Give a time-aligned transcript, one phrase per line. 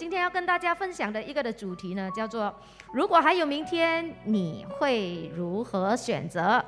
[0.00, 2.54] 今天要跟大家分享的一个的主题呢，叫做
[2.94, 6.64] “如果还有明天，你会如何选择？”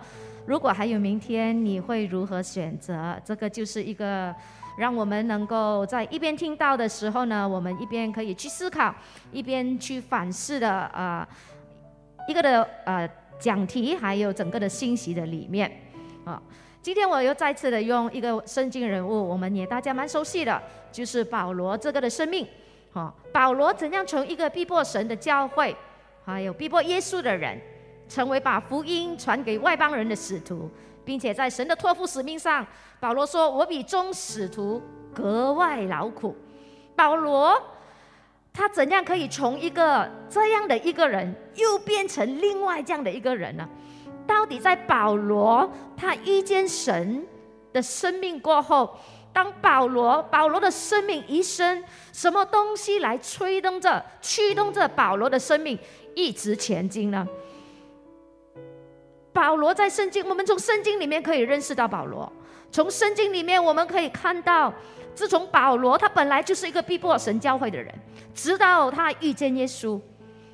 [0.46, 3.16] 如果还有明天，你会如何选择？
[3.24, 4.34] 这个就是一个
[4.76, 8.92] 让我们能够在一边听到的时候呢，我们一边可以去思考，
[9.30, 11.24] 一边去反思的呃
[12.26, 13.08] 一个的呃
[13.38, 15.70] 讲题，还有整个的信息的里面
[16.24, 16.42] 啊。
[16.82, 20.60] 今天我又再次的用一个圣经人物，我们也大家蛮熟悉的，
[20.90, 22.44] 就是保罗这个的生命。
[22.92, 25.76] 好，保罗怎样从一个逼迫神的教会，
[26.24, 27.60] 还有逼迫耶稣的人，
[28.08, 30.68] 成为把福音传给外邦人的使徒，
[31.04, 32.66] 并且在神的托付使命上，
[32.98, 34.82] 保罗说：“我比众使徒
[35.14, 36.36] 格外劳苦。”
[36.96, 37.56] 保罗
[38.52, 43.68] 他怎样可以从一个这样的一个人，又变成另外这样的一个人呢？
[44.26, 47.24] 到底在保罗他遇见神
[47.72, 48.98] 的生命过后？
[49.32, 55.78] 当保罗保罗的生命一生，什么东西来催动着、驱动着保罗的生命
[56.14, 57.26] 一直前进呢？
[59.32, 62.30] 保罗在圣经，我们从圣经里面可以认识到保罗。
[62.72, 64.72] 从圣经里面我们可以看到，
[65.14, 67.94] 自从保罗他本来就是一个逼迫神教会的人，
[68.34, 70.00] 直到他遇见耶稣，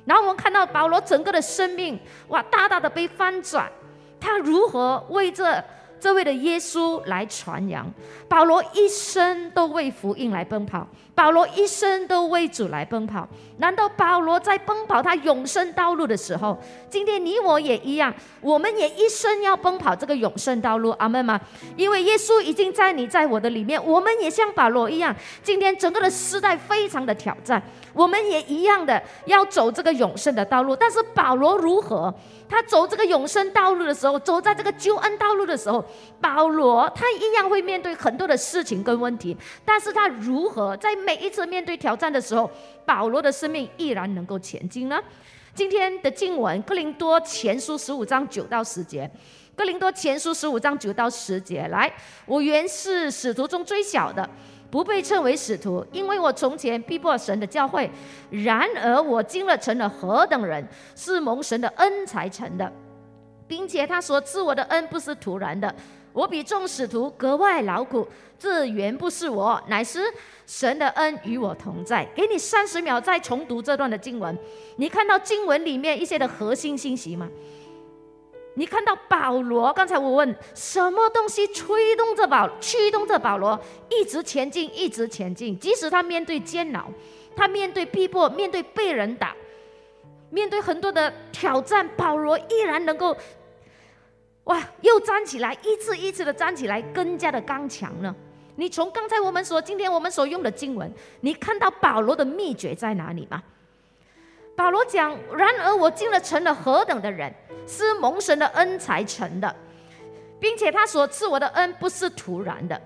[0.05, 3.71] 然后我们看到保罗整个的生命哇，大大的被翻转，
[4.19, 5.63] 他如何为这。
[5.99, 7.91] 这位的耶稣来传扬，
[8.27, 10.87] 保罗一生都为福音来奔跑，
[11.17, 13.27] 保罗一生都为主来奔跑。
[13.57, 16.55] 难道保罗在奔跑他永生道路的时候，
[16.91, 20.91] 今天你我也一样，我们也一生要奔跑这个永生道路？
[20.99, 21.41] 阿门吗？
[21.75, 27.59] 因为耶稣已经在你在我的里面，我们也像保罗一样，今天整个的时代非常的挑战，
[27.93, 30.75] 我们也一样的要走这个永生的道路。
[30.75, 32.13] 但是保罗如何？
[32.49, 35.83] 他走这个永生道路的时候，走在这个救恩道路的时候，
[36.21, 42.51] 保罗他一样会面对很多的事情跟问题，但是他如何在每一次面对挑战的时候，
[42.85, 44.99] 保罗的生命依然能够前进呢？
[45.55, 49.09] 今天的经文《哥林多前书》十五章九到十节，
[49.55, 51.89] 《哥林多前书》十五章九到十节，来，
[52.25, 54.29] 我原是使徒中最小的。
[54.69, 57.89] 不被称为使徒，因为我从前逼迫神的教会；
[58.29, 62.69] 然而我今了成了何等人，是蒙神的恩才成的，
[63.47, 65.73] 并且他所赐我的恩不是突然的。
[66.17, 68.07] 我比众使徒格外劳苦，
[68.39, 69.99] 这原不是我，乃是
[70.47, 72.03] 神的恩与我同在。
[72.15, 74.35] 给你三十秒再重读这段的经文，
[74.77, 77.29] 你看到经文里面一些的核心信息吗？
[78.55, 79.71] 你看到保罗？
[79.71, 85.59] 刚才我问什么东西推动着保、驱动着保罗一直前进，一直前进。
[85.59, 86.85] 即使他面对煎熬，
[87.35, 89.35] 他面对逼迫，面对被人打，
[90.31, 93.15] 面对很多的挑战，保罗依然能够
[94.47, 98.13] 哇，又站起来，一次一次的站起来，更加的刚强呢。
[98.55, 100.91] 你从刚才我们所今天我们所用的经文，
[101.21, 103.41] 你看到保罗的秘诀在哪里吗？
[104.55, 107.33] 保罗讲：然而我进了成了何等的人。
[107.69, 109.55] 是蒙神的恩才成的，
[110.39, 112.81] 并且他所赐我的恩不是突然的。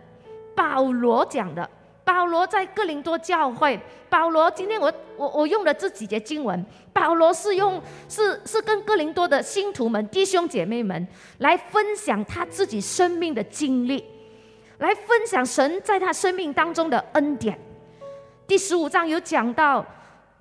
[0.55, 1.69] 保罗讲的，
[2.03, 3.79] 保罗在哥林多教会，
[4.09, 11.07] 保罗今天我我我用了这几节经文，保罗是用是是跟哥林多的信徒们弟兄姐妹们
[11.38, 14.03] 来分享他自己生命的经历，
[14.79, 17.57] 来分享神在他生命当中的恩典。
[18.47, 19.85] 第十五章有讲到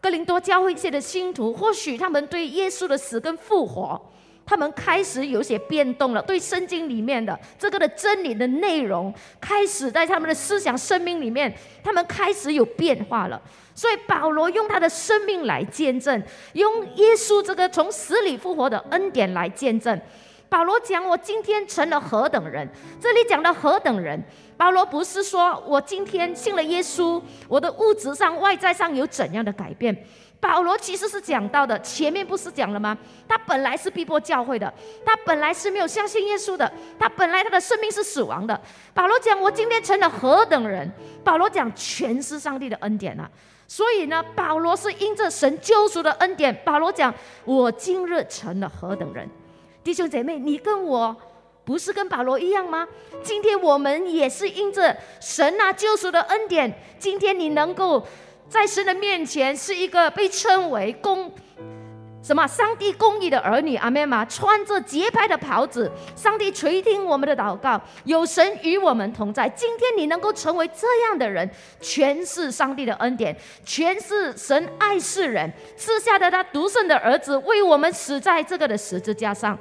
[0.01, 4.01] 哥林多教会界的信徒，或许他们对耶稣的死跟复活。
[4.45, 11.53] 他们开始有些变动了，对圣经里面的这个的真理的内容，开始在他们的思想生命里面，
[11.85, 13.41] 他们开始有变化了。
[13.75, 16.23] 所以保罗用他的生命来见证，
[16.55, 19.99] 用耶稣这个从死里复活的恩典来见证。
[20.49, 22.69] 保罗讲：“我今天成了何等人？”
[23.01, 24.21] 这里讲的何等人，
[24.57, 29.97] 保罗不是说我今天信了耶稣，我的物质上、外在上有怎样的改变。
[30.41, 32.97] 保罗其实是讲到的，前面不是讲了吗？
[33.29, 34.73] 他本来是逼迫教会的，
[35.05, 38.59] 他本来是没有相信耶稣的，他本来他的生命是死亡的。
[38.95, 40.91] 保罗讲：“我今天成了何等人？”
[41.23, 43.31] 保罗讲：“全是上帝的恩典啊！”
[43.69, 46.59] 所以呢，保罗是因着神救赎的恩典。
[46.65, 47.15] 保罗讲
[47.45, 49.29] ：“我今日成了何等人？”
[49.85, 51.15] 弟兄姐妹，你跟我
[51.67, 52.89] 不是跟保罗一样吗？
[53.23, 58.03] 今天我们也是因着神啊救赎的恩典，今天你能够。
[58.51, 61.33] 在神的面前是一个被称为公
[62.21, 64.25] 什么上帝公义的儿女，阿妹吗？
[64.27, 69.49] 穿着洁白的袍子，上帝垂听我们的祷告，有神与我们同在。
[69.49, 71.49] 今天你能够成为这样的人，
[71.81, 79.59] 全是上帝的恩典，全是神爱世人赐下的他独生的儿子为我们死在这个的十字架上。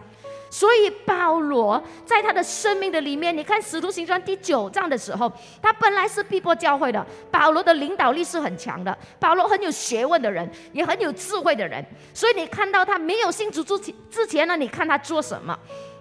[0.49, 5.31] 所以保罗在他的生命的里面，你看《使徒行传》第九章的时候，
[5.61, 7.05] 他本来是逼迫教会的。
[7.29, 11.85] 保罗的领导力是很强的，保罗很有学问的人，也很有智慧的人。
[12.13, 15.57] 所以你看到他没有信主之前之前呢，你看他做什么？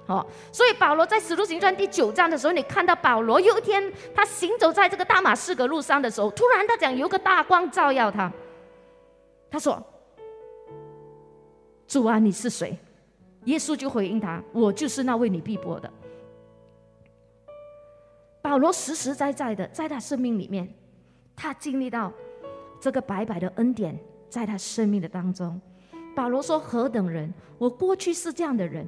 [0.06, 8.32] 哦，所以保罗在《使徒行传》第九章的时候，你看到保罗有一天他行走在这个大马士革路上的时候，突然他讲有个大光照耀他，
[9.50, 9.82] 他说
[11.86, 12.74] ：“主啊，你是谁？”
[13.48, 15.90] 耶稣就回应他：“我就是那为你逼迫的。”
[18.42, 20.68] 保罗实实在在的在他生命里面，
[21.34, 22.12] 他经历到
[22.78, 23.98] 这个白白的恩典
[24.28, 25.58] 在他生命的当中。
[26.14, 27.32] 保罗说：“何等人！
[27.56, 28.86] 我过去是这样的人，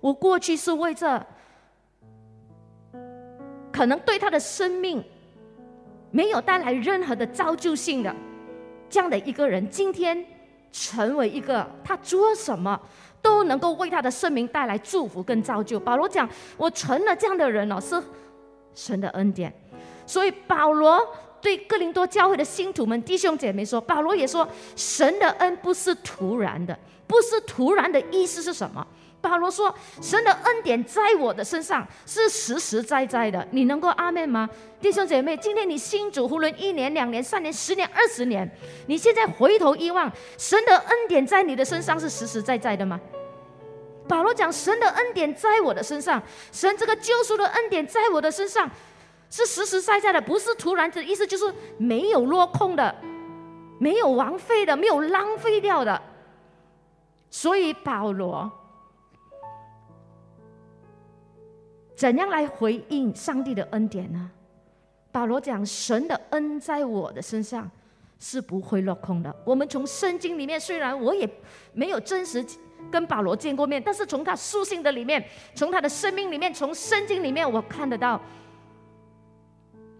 [0.00, 1.24] 我过去是为这
[3.70, 5.02] 可能对他的生命
[6.10, 8.14] 没有带来任何的造就性的
[8.88, 10.24] 这样的一个人，今天
[10.72, 12.80] 成为一个他做什么？”
[13.22, 15.78] 都能够为他的生命带来祝福跟造就。
[15.78, 18.02] 保罗讲：“我成了这样的人哦，是
[18.74, 19.52] 神的恩典。”
[20.06, 21.00] 所以保罗
[21.40, 24.46] 对哥林多教会的信徒们、弟兄姐妹说：“保罗也说，
[24.76, 28.86] 神的恩不是突然的，不是突然的意思是什么？”
[29.20, 34.48] 保罗说：“神的恩典在我的身上是实实在在的。”你能够阿门吗，
[34.80, 35.36] 弟兄姐妹？
[35.36, 38.50] 今天你信主，胡伦一年、两年、三年、十年、二十年，
[38.86, 42.98] 你现在回头一望，神的恩典在你的身上是实实在在的吗？
[44.08, 48.68] 保罗讲：“神的恩典在我的身上，神这个救赎的恩典在我的身上
[49.28, 52.96] 是实实在在的，不是突然的意思，就是没有落空的，
[53.78, 56.00] 没有枉费的，没有浪费掉的。”
[57.30, 58.50] 所以保罗。
[62.00, 64.30] 怎样来回应上帝的恩典呢？
[65.12, 67.70] 保罗讲：“神的恩在我的身上
[68.18, 71.28] 是不会落空的。”我们从圣经里面，虽然我也
[71.74, 72.42] 没有真实
[72.90, 75.22] 跟保罗见过面，但是从他书信的里面，
[75.54, 78.18] 从他的生命里面，从圣经里面，我看得到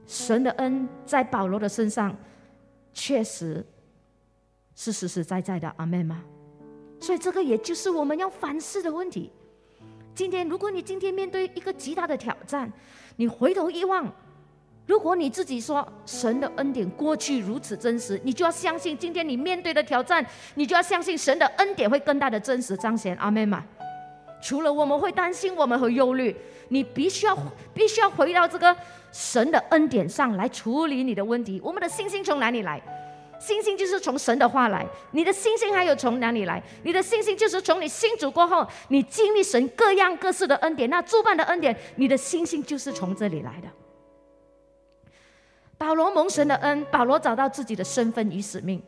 [0.06, 2.16] 神的恩在保罗的身上
[2.94, 3.62] 确实
[4.74, 5.70] 是实实在在的。
[5.76, 6.24] 阿门吗？
[6.98, 9.30] 所以这个也就是我们要反思的问题。
[10.14, 12.70] 今天，如果你今天面对一个极大的挑战，
[13.16, 14.06] 你回头一望，
[14.86, 20.24] 如果你自己说神的恩典过去如此真实，你就要相信今天你面对的挑战，
[20.54, 23.16] 你就要相信神的恩典会更大的真实彰显。
[23.16, 23.64] 阿门嘛。
[24.42, 26.34] 除了我们会担心，我们会忧虑，
[26.68, 27.36] 你必须要
[27.74, 28.74] 必须要回到这个
[29.12, 31.60] 神的恩典上来处理你的问题。
[31.62, 32.80] 我们的信心从哪里来？
[33.40, 36.62] 信心就是从神的话来，你的信心还有从哪里来？
[36.84, 43.68] 你的信心就是从你信主过后，你经历神各样各式的恩典，那诸般的恩典，你的信心就是从这里来的。
[45.78, 48.82] 保罗蒙神的恩，保罗找到自己的身份与使命。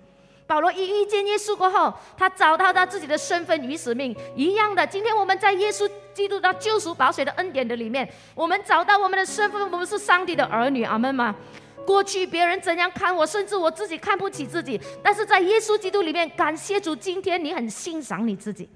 [0.46, 4.87] 保罗一遇见耶稣过后，他找到他自己的身份与使命一样的。
[4.87, 10.84] 今天我们在耶稣基督的救赎、保水的恩典的里面，我们找到我们的身份，我们是上帝的儿女。
[10.84, 11.34] 阿门吗？
[11.87, 18.69] 过去别人怎样看我，甚至我自己看不起自己，但是在耶稣基督里面，感谢主，今天你很欣赏你自己，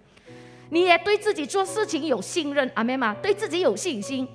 [0.70, 3.16] 你也对自己做事情有信任，阿门吗？
[3.22, 4.28] 对自己有信心。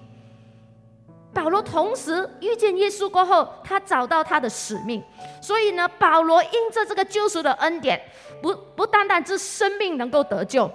[1.34, 5.02] 保罗同时遇见耶稣过后，他找到他的使命，
[5.42, 8.02] 所以呢，保罗因着这个救赎的恩典，
[8.42, 10.70] 不不单单是生命能够得救，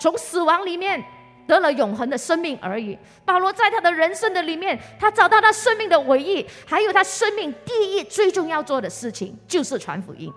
[0.00, 1.04] 从死亡里面。
[1.50, 2.96] 得了永恒的生命而已。
[3.24, 10.32] 保罗在他的人生的里面，他找到他生命的唯一，还有他生命第一最重要做的事情，就是传福音。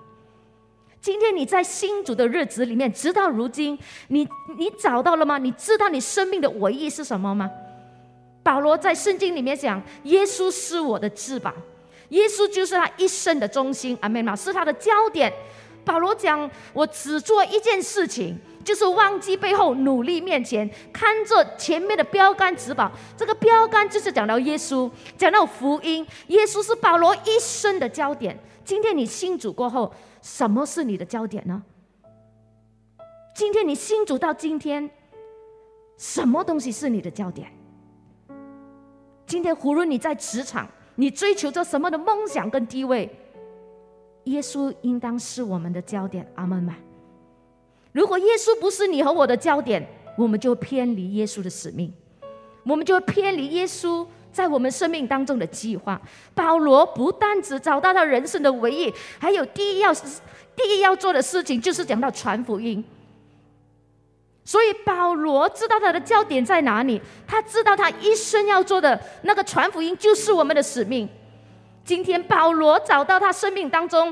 [1.00, 5.38] 今天你在新主的日子里面，直到如今，你你找到了吗？
[5.38, 7.48] 你知道你生命的唯一是什么吗？
[8.42, 11.54] 保罗在圣经里面讲，耶稣是我的翅膀，
[12.10, 14.36] 耶稣就是他一生的中心，阿门吗？
[14.36, 15.32] 是他的焦点。
[15.86, 18.36] 保罗讲，我只做一件事情。
[18.64, 22.92] 就是忘记背后，努力面前，看着前面的标杆指宝。
[23.18, 26.06] 这个标杆就是讲到耶稣，讲到福音。
[26.28, 28.38] 耶稣是保罗一生的焦点。
[28.64, 31.62] 今天你信主过后，什么是你的焦点呢？
[33.36, 34.90] 今天你信主到今天，
[35.98, 37.52] 什么东西是你的焦点？
[39.26, 43.10] 今天无论你在职场，你追求着什么的梦想跟地位，
[44.26, 46.26] 耶稣应当是我们的焦点。
[46.36, 46.76] 阿门吗？
[47.94, 51.94] 如果耶稣不是你和我的焦点，我们就偏离耶稣的使命，
[52.66, 56.02] 我们就偏离耶稣在我们生命当中的计划。
[56.34, 62.84] 保罗不但只找到他人生的唯一，还有第一要第一要做的事情，就是讲到传福音。
[64.44, 71.08] 所以保罗知道他的焦点在哪里，他知道他一生要做的那个传福音，就是我们的使命。
[71.86, 74.12] 今天保罗找到他生命当中。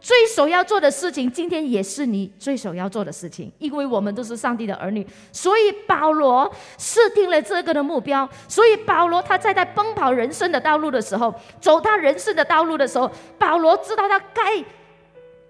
[0.00, 8.28] 最首要做的事情，今天也是你最首要做的事情，因为我们都是上帝的儿女，所以保罗设定了这个的目标。
[8.48, 14.64] 所以保罗他在他奔跑人生的道路的时候，走他人生的道路的时候，保罗知道他该，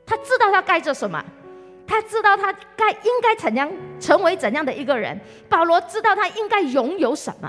[0.04, 1.24] 他知道他该做什么，
[1.86, 5.18] 他知道他该应该怎样成为怎样的一个人。
[5.48, 7.48] 保罗知道他应该拥有什么。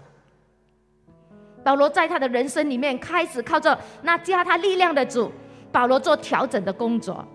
[1.63, 5.31] 保罗在他的人生里面开始靠着那加他力量的主。
[5.71, 7.25] 保罗做调整的工作，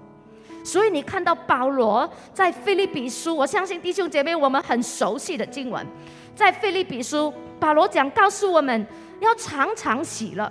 [0.62, 5.86] 所以你看到保罗在菲利比书，我相信弟兄姐妹我们很熟悉的经文，
[6.34, 8.86] 在菲利比书，保罗讲告诉我们
[9.20, 10.50] 要常常喜乐。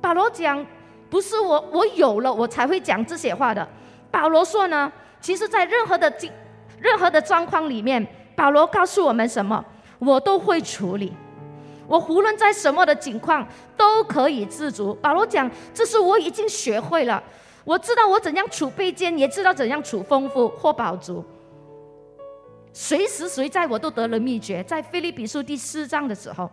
[0.00, 0.64] 保罗讲
[1.10, 3.66] 不是我我有了我才会讲这些话的。
[4.10, 6.30] 保罗说呢，其实在任何的经
[6.78, 8.06] 任何的状况里面，
[8.36, 9.64] 保罗告诉我们什么，
[9.98, 11.12] 我都会处理。
[11.86, 14.94] 我无论在什么的境况都可以自足。
[14.94, 17.22] 保罗讲，这是我已经学会了。
[17.64, 21.24] 我知道我怎样储备坚，也知道怎样储丰富或饱足。
[22.72, 24.62] 随时随在我都得了秘诀。
[24.64, 26.50] 在菲利比书第四章的时候，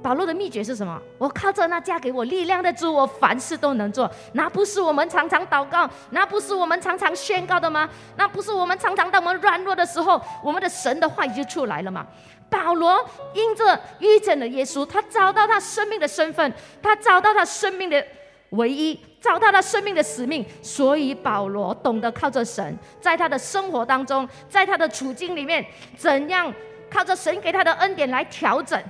[0.00, 0.98] 保罗的秘诀是什么？
[1.18, 4.08] 我靠着那加给我力量的主，我凡事都能做。
[4.32, 7.88] 那不是我们常常祷告，那不是我们常常宣告的吗？
[8.16, 12.06] 那不是我们常常当我们软弱的时候，我们的神的话语就出来了吗？
[12.50, 12.98] 保罗
[13.34, 16.52] 因着遇见了耶稣，他找到他生命的身份，
[16.82, 18.02] 他找到他生命的
[18.50, 20.44] 唯一，找到他生命的使命。
[20.62, 25.64] 所以保罗懂得靠着神，在他的生活当中，在他的处境里面，
[25.96, 26.52] 怎样
[26.90, 28.82] 靠着神给他的恩典来调整，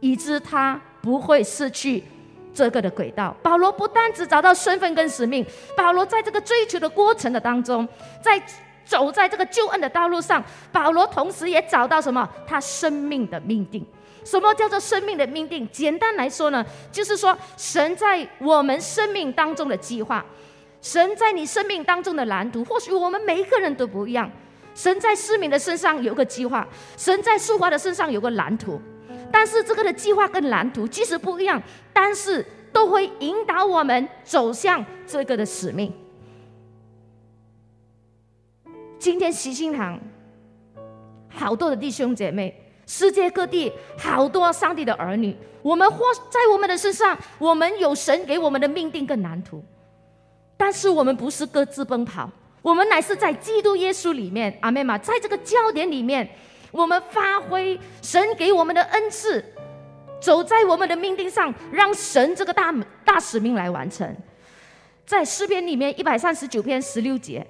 [0.00, 2.04] 以致他不会失去
[2.52, 3.34] 这个的轨道。
[3.42, 7.88] 保罗不单只找到身份跟使命，保罗在这个追求的过程的当中，
[8.20, 8.40] 在。
[8.84, 12.28] 走在这个救恩的道路上，保罗同时也找到什么？
[12.46, 13.84] 他生命的命定。
[14.24, 15.68] 什么叫做生命的命定？
[15.70, 20.24] 简单来说呢，就是说神在我们生命当中的计划，
[20.80, 22.64] 神在你生命当中的蓝图。
[22.64, 24.30] 或许我们每一个人都不一样。
[24.74, 28.80] 神在思敏的身上有个计划，神在素华的身上有个蓝图。
[29.30, 31.62] 但是这个的计划跟蓝图即使不一样，
[31.92, 35.92] 但是都会引导我们走向这个的使命。
[39.04, 40.00] 今天喜心堂
[41.28, 45.98] 好多的弟兄姐妹，世界各地好多上帝的儿女，我们或
[46.30, 49.62] 在我们的身上，我们有神给我们的命定跟蓝图，
[50.56, 52.30] 但是我们不是各自奔跑，
[52.62, 56.26] 我们乃是在基督耶稣里面，阿妹嘛，在这个焦点里面，
[56.70, 59.44] 我们发挥神给我们的恩赐，
[60.18, 64.16] 走在我们的命定上，让神这个大大使命来完成。
[65.04, 67.46] 在诗篇里面一百三十九篇十六节。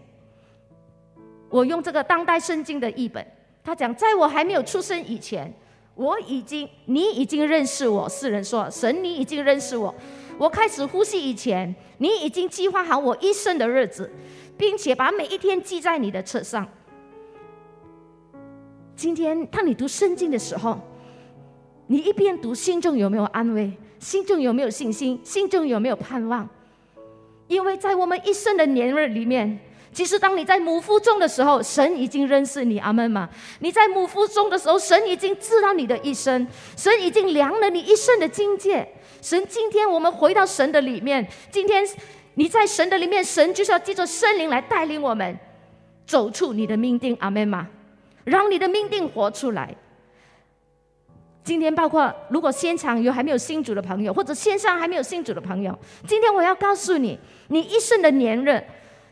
[1.54, 3.24] 我用这个当代圣经的译本，
[3.62, 5.54] 他讲，在我还没有出生以前，
[5.94, 8.08] 我已经，你已经认识我。
[8.08, 9.94] 世人说，神，你已经认识我。
[10.36, 14.10] 我开始呼吸以前，你已经计划好我一生的日子，
[14.58, 16.66] 并且把每一天记在你的册上。
[18.96, 20.76] 今天当你读圣经的时候，
[21.86, 23.72] 你一边读，心中有没有安慰？
[24.00, 25.20] 心中有没有信心？
[25.22, 26.48] 心中有没有盼望？
[27.46, 29.56] 因为在我们一生的年日里面。
[29.94, 33.28] 其实，当你在母腹中的时候，神已经认识你，阿门吗？
[33.60, 36.44] 你在母腹中的时候，神已经知道你的一生，
[36.76, 38.86] 神已经量了你一生的境界。
[39.22, 41.86] 神，今天我们回到神的里面，今天
[42.34, 45.38] 你在神的里面，神就是要借着圣灵来带领我们
[46.04, 47.68] 走出你的命定，阿门吗？
[48.24, 49.72] 让你的命定活出来。
[51.44, 58.60] 今天，包括如果现场有还没有信主的朋友，或者线上还没有信主的朋友，今天我要告诉你，你一生的年日。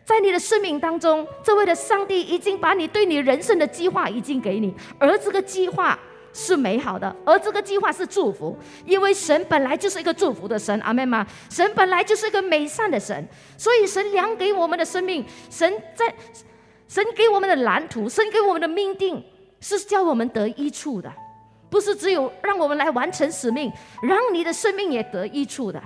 [0.05, 5.99] 在你的生命当中，这位的上帝已经把你对你人生的计划已经给你，而这个计划
[6.33, 11.27] 是美好的，而这个计划是祝福，因为神本来就是一个祝福的神，阿妹吗？
[11.49, 16.13] 神本来就是一个美善的神，所以神量给我们的生命，神在
[16.89, 19.23] 神给我们的蓝图，神给我们的命定，
[19.61, 21.13] 是叫我们得益处的，
[21.71, 25.81] 不是只有让我们来完成使命，让你的生命也得益处的。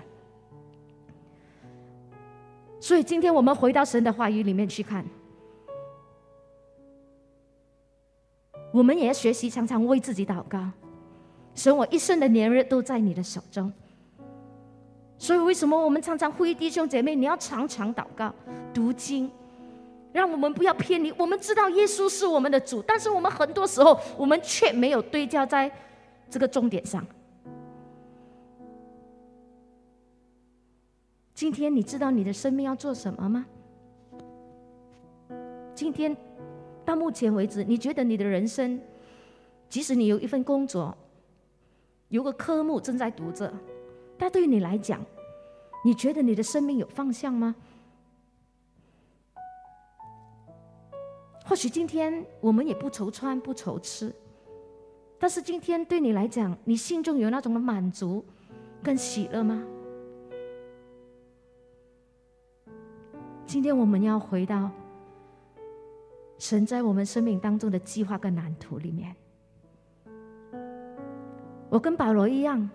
[2.87, 5.05] 所以，今天我们回到神的话语里面去看，
[8.73, 10.71] 我们也要学习常常为自己祷告。
[11.53, 13.73] 神，我一生的年日都在你的手中。
[15.19, 18.33] 所以，为什么我们常常呼吁弟兄姐妹，你要常常祷告、
[18.73, 19.29] 读经，
[20.13, 21.13] 让我们不要偏离。
[21.19, 25.69] 我们知道耶稣是我们的主，但是我们很多时候，我们却没有对焦在
[26.31, 27.05] 这个重点上。
[31.37, 33.45] 今天你知道你的生命要做什么吗？
[35.75, 36.17] 今天，
[36.83, 38.81] 到目前为止，你觉得你的人生，
[39.69, 40.97] 即使你有一份工作，
[42.09, 43.53] 有个科目正在读着，
[44.17, 45.05] 但对于你来讲，
[45.85, 47.55] 你觉得你的生命有方向吗？
[51.45, 54.11] 或许今天我们也不愁穿不愁吃，
[55.19, 58.25] 但是今天对你来讲，你心中有那种的满足
[58.83, 59.63] 跟喜乐吗？
[63.47, 64.69] 今天我们要回到
[66.37, 69.15] 神在我们生命当中的计划跟蓝图里面。
[71.69, 72.69] 我跟保罗一样，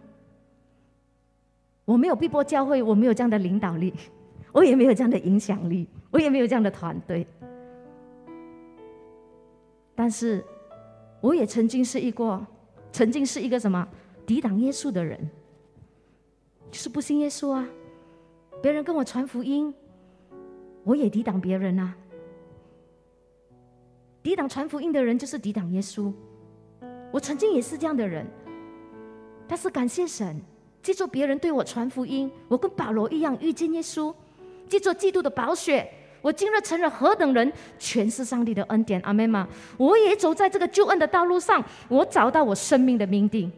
[1.84, 3.94] 我没有碧波教会，我没有这样的领导力，
[4.54, 7.28] 我也没有这样的影响力，我也没有这样的团队。
[9.94, 10.44] 但是，
[11.20, 12.46] 我也曾经是一个，
[12.94, 13.86] 曾经是一个什么
[14.26, 15.30] 抵挡耶稣的人，
[16.72, 17.68] 就是不信耶稣啊。
[18.62, 19.74] 别人跟我传福音，
[20.84, 21.96] 我也抵挡别人啊。
[24.24, 26.14] 抵挡传福音的人就是抵挡耶稣。
[27.12, 28.26] 我曾经也是这样的人。
[29.48, 30.40] 但是感谢神，
[30.82, 34.14] 记住别人对我传福音，我跟保罗一样遇见耶稣，
[34.70, 39.46] 记住基督的宝血，我今日成了何等人，全是上帝的恩典，阿门吗？
[39.78, 43.52] 我也走在这个救恩的道路上，我找到我生命的命定。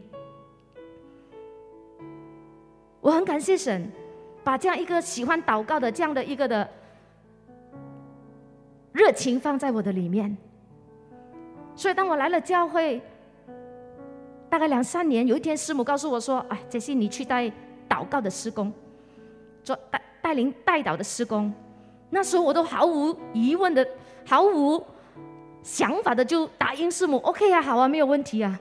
[3.00, 3.88] 我很感谢神，
[4.42, 6.68] 把这样一个喜欢祷告的这样的一个的
[8.94, 10.34] 热情放在我的里面，
[11.74, 13.02] 所以当我来了教会。
[14.48, 17.50] 大概两三年，有一天师母告诉我说：“哎，杰西，你去带
[17.88, 18.72] 祷告的施工，
[19.64, 21.52] 做带带领带导的施工。”
[22.08, 23.84] 那时候我都毫无疑问的、
[24.24, 24.80] 毫无
[25.64, 28.56] 想法的就答应师母：“OK 啊，好啊，没有问题啊。”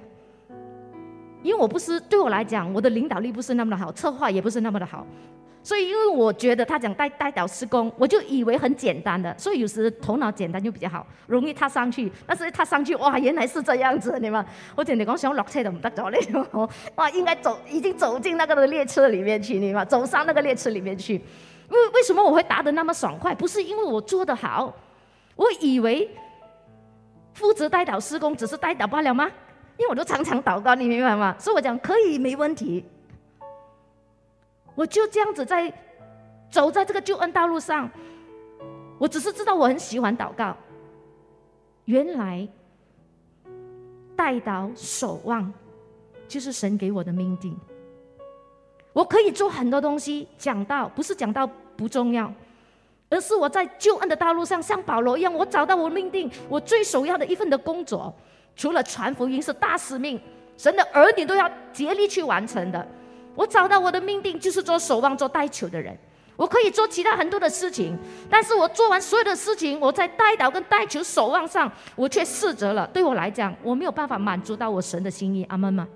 [1.43, 5.05] 因为我不是对我来讲，我的领导力不是那么的好，策划也不是那么的好。
[5.63, 12.12] 所以，因为我觉得他讲带带导施工，我就以为很简单的，所以有时头脑简单就比较好，容易踏上去。
[12.27, 16.20] 但是踏上去，哇，原来是这样子，你们，我听你讲想落车都唔得咗咧，
[16.96, 21.13] 哇，应该走，已经走进那个的列车里面去，你们走上那个列车里面去。
[21.70, 23.34] 为为什么我会答得那么爽快？
[23.34, 24.75] 不是因为我做得好，
[25.38, 26.10] 我以为
[27.34, 29.32] 负责带导施工只是带导罢了吗？
[29.77, 31.34] 因为我都常常祷告，你明白吗？
[31.39, 32.84] 所以我讲可以，没问题。
[34.75, 35.72] 我就这样子在
[36.50, 37.89] 走在这个救恩道路上，
[38.98, 40.56] 我只是知道我很喜欢祷告。
[41.86, 42.48] 原来
[44.16, 45.51] 带祷守望
[46.27, 47.57] 就是神给我的命定。
[48.94, 52.31] 我可以做很多东西，讲到不是讲到不重要，
[53.09, 58.14] 而是我在救恩的道路上像保罗一样，我找到我命定，我最首要的一份的工作，
[58.55, 60.22] 除了传福音是大使命，
[60.57, 62.88] 神的儿女都要竭力去完成的。
[63.35, 65.98] 我找到我的命定，就是做守望、做带球的人。
[66.35, 67.98] 我可以做其他很多的事情，
[68.29, 72.87] 但是我做完所有的事情，我在带导跟带球、守望上，我却失责了。
[72.87, 75.43] 对我来讲，我没有办法满足到我神的心意。
[75.46, 75.87] 阿门吗？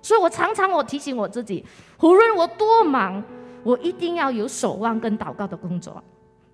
[0.00, 1.64] 所以我常常我提醒我自己，
[2.00, 3.22] 无论我多忙，
[3.62, 6.02] 我一定要有守望跟祷告的工作，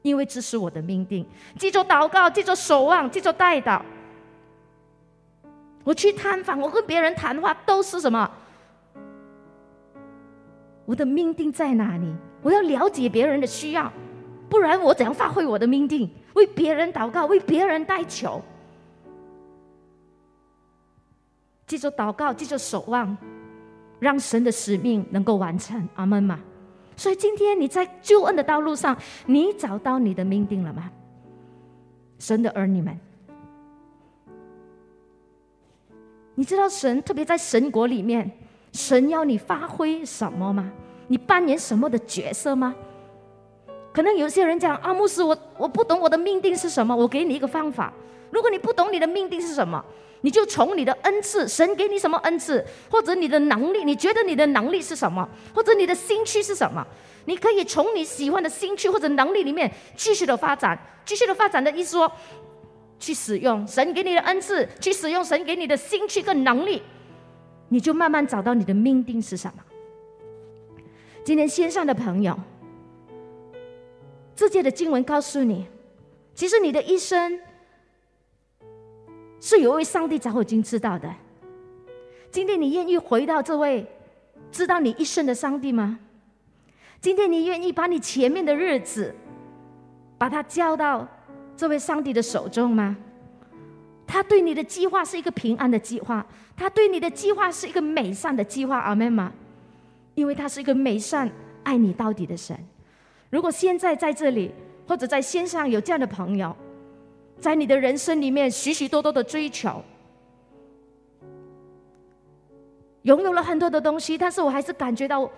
[0.03, 1.25] 因为这是我的命定。
[1.57, 3.81] 记住祷告，记住守望，记住带导。
[5.85, 8.29] 我去探访，我跟别人谈话都是什么？
[10.91, 12.13] 我的命定在哪里？
[12.43, 13.93] 我要了解别人的需要，
[14.49, 16.11] 不然我怎样发挥我的命定？
[16.35, 18.43] 为别人祷告，为别人代求。
[21.65, 23.17] 记住祷告，记住守望，
[24.01, 25.89] 让神的使命能够完成。
[25.95, 26.41] 阿门嘛。
[26.97, 30.91] 所以今天你在救恩的道路上，你找到你的命定了吗？
[32.19, 32.99] 神的儿女们，
[36.35, 38.29] 你知道神特别在神国里面。
[38.73, 40.71] 神要你发挥什么吗？
[41.09, 42.75] 你扮演什么的角色吗？
[43.93, 46.95] 可能有些人讲阿牧师，我我不懂我的命定是什么。
[46.95, 47.93] 我给你一个方法，
[48.31, 49.85] 如果你不懂你的命定是什么，
[50.21, 56.87] 你就从你的恩赐，神给你什么恩赐，或者你的能力，你觉得你的能力是什么，或者你的兴趣是什么，
[57.25, 62.13] 你可以从你喜欢的兴趣或者能力里面继续的发展，继续的发展的意思说，
[63.01, 66.81] 去使用神给你的恩赐，去使用神给你的兴趣跟能力。
[67.71, 69.65] 你就慢慢找到你的命定是什么。
[71.25, 72.37] 今天线上的朋友，
[74.35, 75.67] 这届的经文告诉你，
[76.35, 77.41] 其实你的一生
[79.41, 81.09] 是有位上帝早已经知道的。
[82.31, 83.87] 今天你愿意回到这位
[84.51, 85.99] 知道你一生的上帝吗？
[87.01, 89.15] 今天你愿意把你前面的日子，
[90.19, 91.07] 把它交到
[91.57, 92.97] 这位上帝的手中吗？
[94.13, 99.33] 他对你的计划是一个平安的计划，他对你的计划是一个美善的计划，阿门吗？
[100.17, 101.31] 因为他是一个美善、
[101.63, 102.59] 爱你到底的神。
[103.31, 104.51] 如果现在在这里
[104.85, 106.55] 或者在线上有这样的朋友，
[107.39, 109.81] 在你的人生里面许许多多的追求，
[113.03, 115.31] 拥有了很多的东西，但是我还是感觉到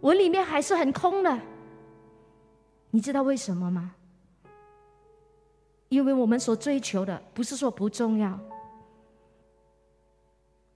[0.00, 1.38] 我里面还是很空的。
[2.90, 3.92] 你知道为什么吗？
[5.88, 8.38] 因为我们所追求的不是说不重要，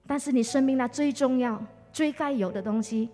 [0.07, 3.09] 但是你生命那最重要、最该有的东西，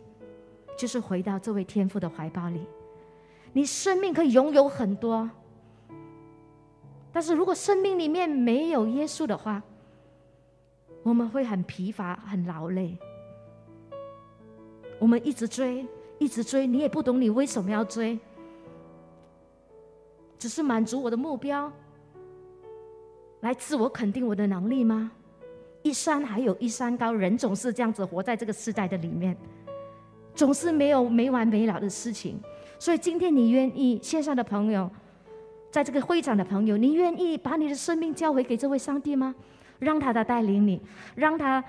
[0.77, 2.65] 就是回到这位天父的怀抱里。
[3.51, 5.29] 你生命可以拥有很多，
[7.11, 9.61] 但是如果生命里面没有耶稣的话，
[11.03, 12.97] 我们会很疲乏、很劳累。
[14.99, 15.85] 我们一直追，
[16.17, 18.19] 一直追，你也不懂你为什么要追，
[20.37, 21.71] 只是满足我的目标，
[23.41, 25.11] 来自我肯定我的能力吗？
[25.81, 29.35] 一山还有一山高，人总是这样子活在这个时代的里面，
[30.35, 32.37] 总是没有没完没了的事情。
[32.77, 34.89] 所以今天你愿意线上的朋友，
[35.71, 39.33] 在这个会场的朋友，你愿意把你的生命交回给这位上帝吗？
[39.79, 40.81] 让他的带领你，
[41.15, 41.63] 让他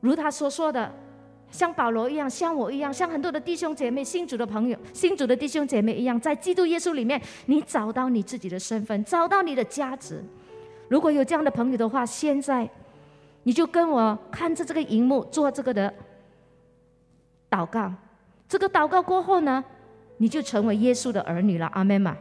[0.00, 0.92] 如他所说的，
[1.50, 10.22] 像保罗一样，像我一样，像很多的弟兄姐妹、新主的朋友、新主的弟兄姐妹一样，在基督耶稣里面，你找到你自己的身份，找到你的价值。
[10.88, 12.68] 如果有这样的朋友的话，现在
[13.42, 15.92] 你就跟我看着这个荧幕做这个的
[17.50, 17.92] 祷告。
[18.48, 19.64] 这个祷告过后呢，
[20.16, 22.16] 你就成为耶稣的儿女了，阿门嘛。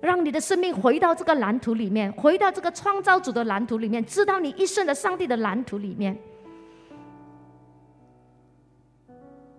[0.00, 6.16] 让你的生命回到这个蓝图里面，回到这个创造主的蓝图里面，知道你一生的上帝的蓝图里面，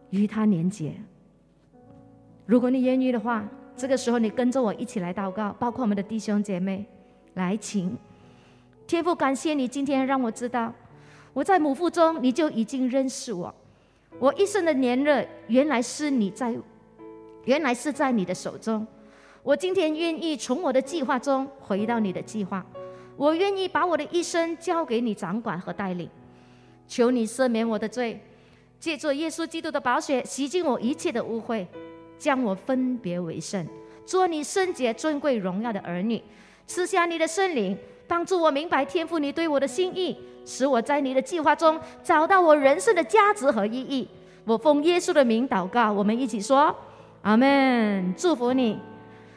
[0.09, 0.93] 与他连接。
[2.45, 6.85] 如果你愿意的话，这个时候你跟着我一起来祷告，包括我们的弟兄姐妹，
[7.35, 7.95] 来请
[8.87, 10.73] 天父感谢你今天让我知道，
[11.31, 13.53] 我在母腹中你就已经认识我。
[14.17, 16.53] 我一生的年日，原来是你在，
[17.45, 18.85] 原来是在你的手中。
[19.43, 22.65] 我今天愿意从我的计划中回到你的计划，
[23.15, 26.09] 我愿意把我的一生交给你掌管和带领。
[26.87, 28.19] 求你赦免我的罪，
[28.79, 31.67] 借助耶稣基督的宝血洗净我一切的污秽，
[32.17, 33.67] 将我分别为圣，
[34.05, 36.21] 做你圣洁、尊贵、荣耀的儿女。
[36.65, 40.17] 赐下你的圣灵，帮助我明白天赋你对我的心意。
[40.45, 44.07] 使我在你的计划中找到我人生的价值和意义。
[44.45, 46.75] 我奉耶稣的名祷告，我们一起说
[47.21, 48.13] 阿门。
[48.17, 48.79] 祝福你。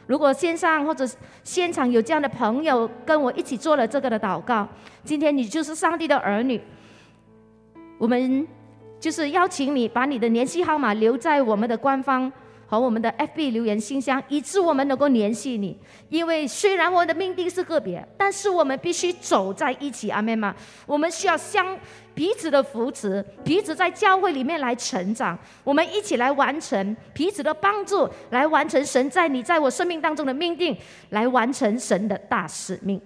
[0.07, 1.07] 如果线上或者
[1.43, 4.67] 现场有这样的朋友跟我一起做了这个的祷告，
[5.03, 6.59] 今天你就是上帝的儿女。
[7.97, 8.47] 我们
[9.03, 12.31] 就是邀请你把你的联系号码留在我们的官方。
[12.65, 15.77] 和我们的 FB 留言信箱，以致我们能够联系你。
[16.09, 20.55] 因为虽然我们的命定是个别，但是我们必须走在一起，阿妹吗？
[20.87, 21.77] 我们需要相
[22.15, 25.37] 彼此的扶持，彼此在教会里面来成长。
[25.63, 30.75] 我们一起来完成彼此的帮助，来完成神在你在我生命当中的命定，
[31.09, 32.99] 来完成神的大使命。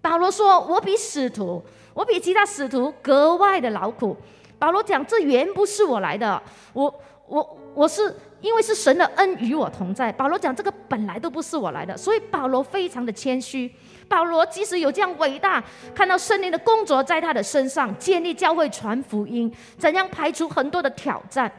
[0.00, 4.16] 保罗说：“我比使徒，我比其他使徒格外的劳苦。”
[4.64, 6.92] 保罗讲：“这原不是我来的，我。”
[7.26, 10.12] 我我是因为是神的恩与我同在。
[10.12, 13.74] 保罗讲这个本来都不是我来的，所以保罗非常的谦虚。
[14.06, 21.50] 保罗即使有这样伟大，看到圣灵的工作在他的身上，建立教会、传福音，怎样排除很多的挑战，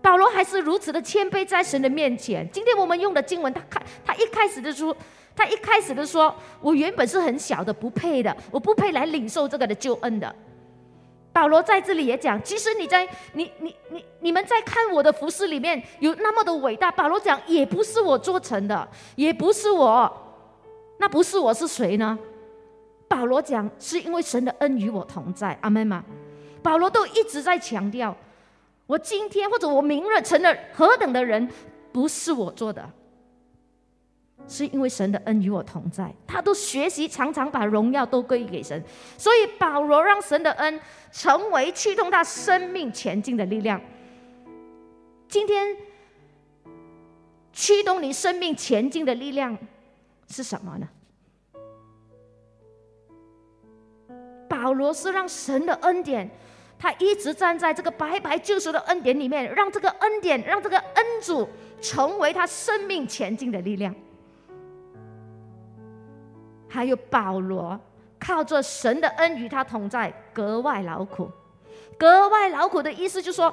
[0.00, 2.48] 保罗还是如此的谦卑在神的面前。
[2.52, 4.96] 今天我们用的经文，他看他一开始的说，
[5.34, 10.32] 他一开始的说，我原本是很小的，不配的，我不配来领受这个的救恩的。
[11.32, 16.90] 保罗在这里也讲，其实你在你你你你们在看我的服饰里面有那么的伟大。
[16.90, 20.10] 保罗讲，也不是我做成的，也不是我，
[20.98, 22.18] 那不是我是谁呢？
[23.06, 26.04] 保罗讲，是因为神的恩与我同在，阿门吗？
[26.62, 28.16] 保罗都一直在强调，
[28.86, 31.48] 我今天或者我明日成了何等的人，
[31.92, 32.84] 不是我做的。
[34.48, 38.82] 是因为神的恩与我同在，他都学习常常把荣耀都归给神，
[39.18, 40.80] 所以保罗让神的恩
[41.12, 43.78] 成为驱动他生命前进的力量。
[45.28, 45.76] 今天
[47.52, 49.56] 驱动你生命前进的力量
[50.28, 50.88] 是什么呢？
[54.48, 56.28] 保罗是让神的恩典，
[56.78, 61.46] 他一直站在这个白白救赎的恩典里面，让这个恩典，让这个恩主
[61.82, 63.94] 成为他生命前进的力量。
[66.68, 67.78] 还有保罗，
[68.18, 71.30] 靠着神的恩与他同在，格外劳苦。
[71.98, 73.52] 格外劳苦的意思就是说，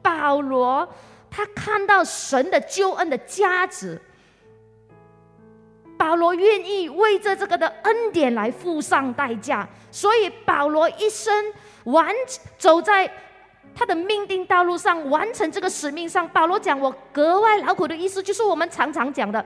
[0.00, 0.88] 保罗
[1.30, 4.00] 他看到神的救恩的价值，
[5.98, 9.68] 保罗愿意为着这个的恩典来付上代价。
[9.90, 11.52] 所以保罗一生
[11.84, 12.08] 完
[12.56, 13.10] 走在
[13.74, 16.26] 他的命定道路上，完成这个使命上。
[16.28, 19.44] 保罗讲我格外劳苦的意思，就是我们常常讲的，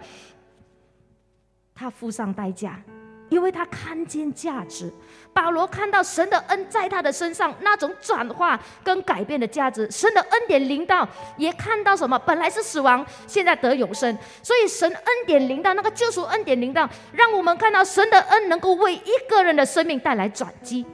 [1.75, 2.81] 他付上代价。
[3.29, 4.93] 因为他看见价值。
[5.33, 12.19] 保罗看到神的恩在他的身上那种转化跟改变的价值，神的恩典临到，也看到什么？
[12.21, 14.17] 本来是死亡，现在得永生。
[14.43, 20.87] 所以神恩典临到，那个救赎恩典临到，让我们看到神的恩能够为一个人的生命带来转机。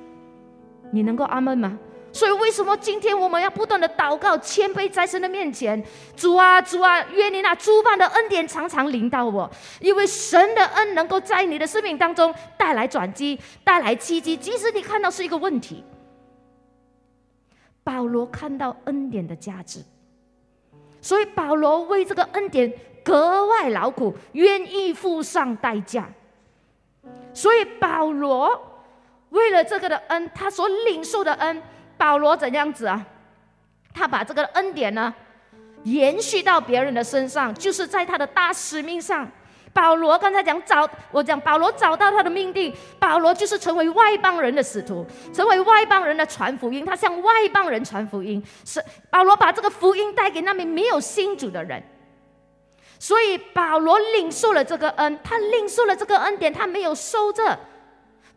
[0.90, 1.78] 你能够阿门吗？
[2.12, 5.82] 所以，为什么今天我们要不断的祷告、谦卑在神的面前？
[6.14, 14.36] 主啊，主啊，愿你那诸般的恩典常常临到我，因为神的恩能够在你的生命当中带来转机、带来奇迹。
[14.36, 15.82] 即使你看到是一个问题，
[17.82, 19.82] 保罗看到恩典的价值，
[21.00, 22.70] 所以保罗为这个恩典
[23.02, 26.06] 格外劳苦，愿意付上代价。
[27.32, 28.82] 所以保罗
[29.30, 31.62] 为了这个的恩，他所领受的恩。
[32.02, 33.00] 保罗怎样子啊？
[33.94, 35.14] 他把这个恩典呢，
[35.84, 39.30] 延续到别人的身上，就是在他的大使命上。
[39.72, 46.84] 保罗刚才讲找我讲，保罗找到他的命定，保罗就是成为外邦人的使徒，成为外邦人的传福音。
[46.84, 51.80] 他向外邦人传福音，是保罗把这个福音带给那名没有信主的人。
[52.98, 57.56] 所以保罗领受了这个恩，他领受了这个恩典，他没有收着。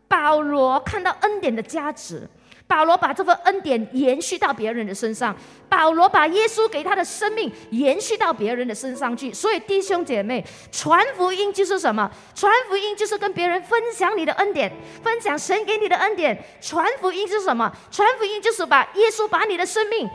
[0.06, 2.28] 保罗看到恩典的价值。
[2.68, 5.34] 保罗把这份恩典延续到别人的身上，
[5.68, 9.32] 保罗把耶稣给他的生命延续到别人的身上去。
[9.32, 12.10] 所以弟兄姐妹，传福音就是什么？
[12.34, 16.36] 传福音就是跟别人分享你的恩典，分享神给你的恩典。
[16.60, 17.72] 传福音是什么？
[17.90, 20.08] 传福音就是把耶稣把你的生命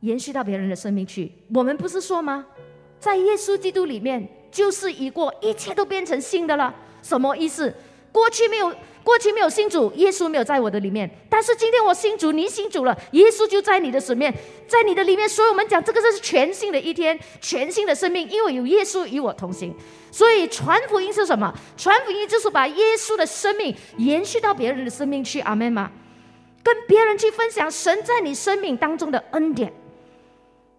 [0.00, 1.32] 延续到别人的生命去。
[1.52, 2.46] 我们不是说吗？
[3.00, 6.72] 在耶稣基督里面，就是已过，一切都变成新的了。
[7.02, 7.74] 什么意思？
[8.12, 8.74] 过去没有。
[9.04, 11.08] 过去没有信主，耶稣没有在我的里面。
[11.30, 14.34] 但是今天我信主，你信主了，耶稣就在你的里面，
[14.66, 15.26] 在你的里面。
[15.26, 19.74] 所以我们讲这个这是全新的一天，全新的生命，因为有耶稣与我同行。
[20.10, 21.50] 所以传福音是什么？
[21.74, 25.40] 传福音就是把耶稣的生命延续到别人的生命去。
[25.40, 25.90] 阿门吗？
[26.62, 29.72] 跟别人去分享神在你生命当中的恩典，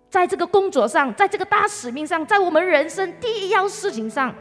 [0.08, 4.36] 在这个工作上，在这个大使命上，在我们人生第一要事情上，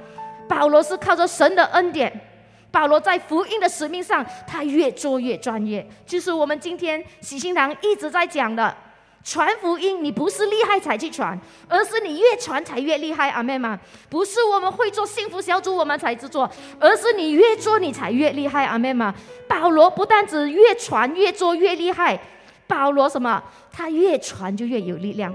[0.47, 2.28] 保罗是靠着神的恩典。
[2.71, 5.87] 保罗在福音的使命上，他越做越专业。
[6.07, 8.77] 就是我们今天喜心堂一直在讲的，
[9.25, 13.31] 传福音，你不是厉害才去传，而是你越传才越厉害。
[13.31, 13.79] 阿妹吗？
[14.09, 18.65] 不是我们会做幸福小组，我们才去做，而是你越做你才越厉害。
[18.65, 19.15] 阿妹吗？
[19.49, 22.21] 保罗不但只越传越做越厉害，
[22.67, 23.43] 保罗什么？
[23.73, 25.35] 他越传就越有力量，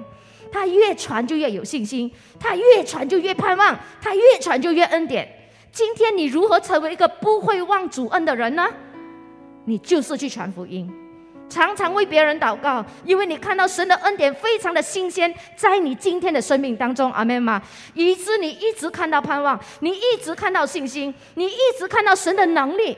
[0.52, 5.43] 他越传就越有信心，他越传就越盼望，他越传就越恩典。
[5.74, 8.64] 今天你如何成为一个不会忘主恩的人呢？
[9.66, 10.88] 你就是去传福音，
[11.50, 17.60] 常常为别人祷告，因为你看到神的恩典非常的新鲜，在你今天的生命当中，阿门吗？
[17.96, 22.96] 以致你一直看到盼望，你一直看到信心，你一直看到神的能力，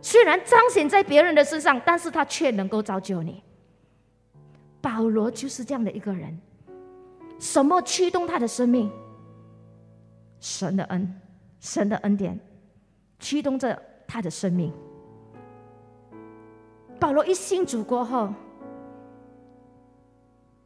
[0.00, 3.42] 虽然彰显在别人的身上，但是他却能够造就你。
[4.80, 6.38] 保罗就是这样的一个人，
[7.40, 8.88] 什么驱动他的生命？
[10.38, 11.20] 神的恩。
[11.60, 12.38] 神的恩典
[13.18, 14.72] 驱动着他的生命。
[17.00, 18.32] 保罗一信主过后，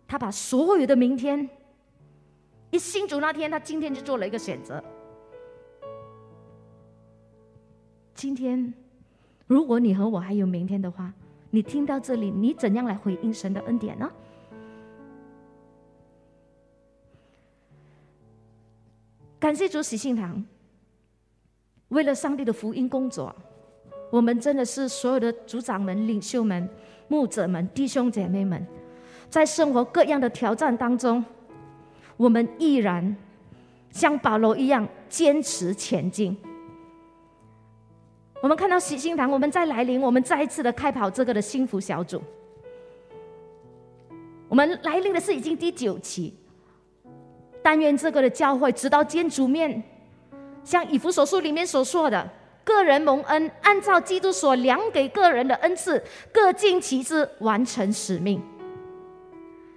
[0.08, 1.48] 他把所有的明天，
[2.70, 4.82] 一信主那天，他今天就做了一个选择。
[8.14, 8.72] 今天，
[9.46, 11.12] 如果你和我还有明天的话，
[11.50, 14.10] 你听到这里，你怎样来回应神的恩典呢？
[19.38, 20.42] 感谢主喜信堂。
[21.92, 23.34] 为了上帝的福音工作，
[24.10, 26.66] 我们真的是所有的组长们、领袖们、
[27.06, 28.66] 牧者们、弟兄姐妹们，
[29.28, 31.22] 在生活各样的挑战当中，
[32.16, 33.14] 我们依然
[33.90, 36.34] 像保罗一样坚持前进。
[38.40, 42.22] 我们看到喜心堂，我们在来临，我们再一次的开跑这个的幸福小组。
[44.48, 46.34] 我们来临的是已经第九期，
[47.62, 49.82] 但愿这个的教会直到见主面。
[50.64, 52.28] 像以弗所书里面所说的，
[52.64, 58.42] 个人蒙恩，按照基督所量给个人的恩赐，各尽其职，完成使命。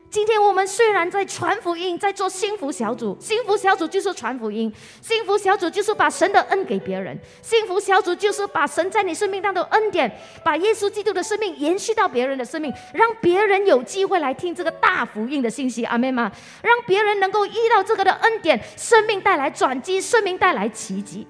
[0.09, 10.09] 今天我们虽然在传福音，在做幸福小组，幸福小组就是传福音，幸福小组就是把神的恩给别人，幸福小组就是把神在你生命当中的恩典，
[10.41, 16.31] 把耶稣基督的生命延续到别人的生命，让别人有机会来听这个大福音的信息，阿妹吗？
[16.61, 21.27] 让别人能够遇到这个的恩典，生命带来转机，生命带来奇迹，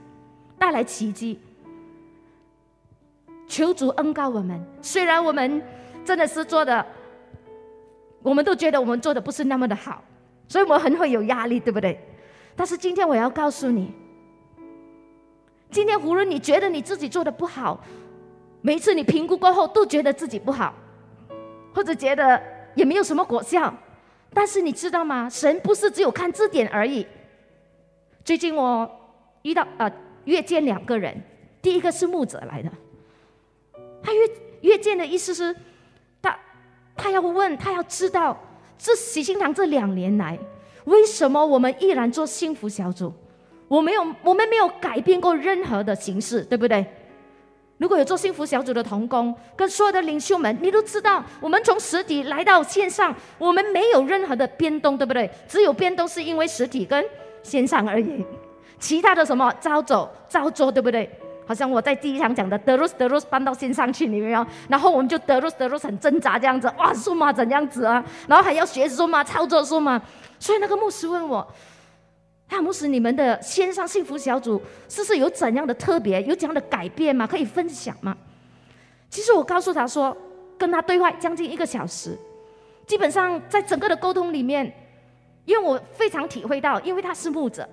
[0.60, 1.40] 带来奇迹。
[3.48, 5.60] 求主恩告我们，虽然我们
[6.06, 6.86] 真的是做的。
[8.26, 10.04] 我们都觉得我们做的不是那么的好，
[10.48, 11.96] 所以我们很会有压力，对不对？
[12.56, 13.94] 但是今天我要告诉你，
[15.70, 17.80] 今天无论你觉得你自己做的不好，
[18.62, 20.74] 每一次你评估过后都觉得自己不好，
[21.72, 22.42] 或者觉得
[22.74, 23.72] 也没有什么果效，
[24.34, 25.30] 但是你知道吗？
[25.30, 27.06] 神不是只有看字典而已。
[28.24, 28.90] 最近我
[29.44, 29.92] 遇到呃
[30.24, 31.16] 约见两个人，
[31.62, 32.72] 第一个是牧者来的，
[34.02, 34.20] 他约
[34.62, 35.56] 约见的意思是，
[36.96, 38.38] 他要问他要知道
[38.78, 40.38] 这喜心堂这两年来，
[40.86, 43.14] 为什么我们依然做幸福小组？
[43.68, 46.86] 我没有，我们没有改变过任何的形式，对不对？
[47.78, 55.30] 如果有做幸福小组的同工，跟所有的领袖们，你都知道，我们从实体来到线上，我们没有任何的变动，对不对？
[55.48, 57.04] 只有变动是因为实体跟
[57.44, 58.24] 线上而已，
[58.80, 61.10] 其他的什么照走照做，对不对？
[61.46, 64.46] 好像我在第一场讲的德鲁斯德鲁斯搬到线上去，你没有？
[64.68, 68.04] 然后我们就德鲁斯德鲁斯很挣扎这样子，哇，数码怎样子啊？
[68.28, 70.02] 然后还要学数码操作数码，
[70.40, 71.48] 所以那个牧师问我。
[72.48, 77.26] 他牧师，你们的线上幸福小组是不是有怎样的特别，有怎样的改变吗？
[77.26, 78.16] 可以分享吗？
[79.10, 80.16] 其实我告诉他说，
[80.56, 82.16] 跟他对话将近一个小时，
[82.86, 84.72] 基本上在整个的沟通里面，
[85.46, 87.68] 因为我非常体会到，因为他是牧者，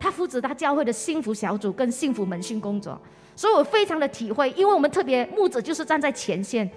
[0.00, 2.98] 他负责他教会的幸福小组跟幸福门训工作，
[3.36, 6.68] 所以我非常的体会，因为我们特别牧者就是站在前线。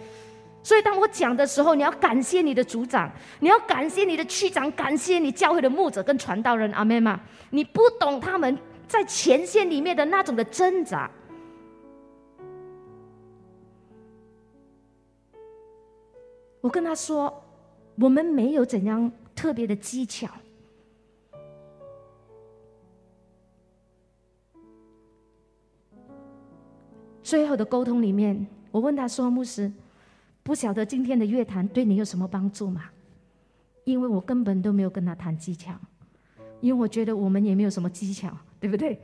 [0.62, 7.20] 所以，当我讲的时候，你要感谢你的组长，你要感谢你的区长，感谢你教会的牧者跟传道人阿妹吗？
[7.50, 8.58] 你不懂他们
[8.88, 11.10] 在前线里面的那种的挣扎。
[16.62, 17.44] 我跟他说，
[18.00, 20.28] 我们没有怎样特别的技巧。
[27.34, 29.72] 最后的沟通里面，我问他说：“牧师。”
[30.44, 32.84] 不晓得今天的乐坛对你有什么帮助吗？
[33.86, 35.74] 因为我根本都没有跟他谈技巧，
[36.62, 39.02] 因为我觉得我们也没有什么技巧，对不对？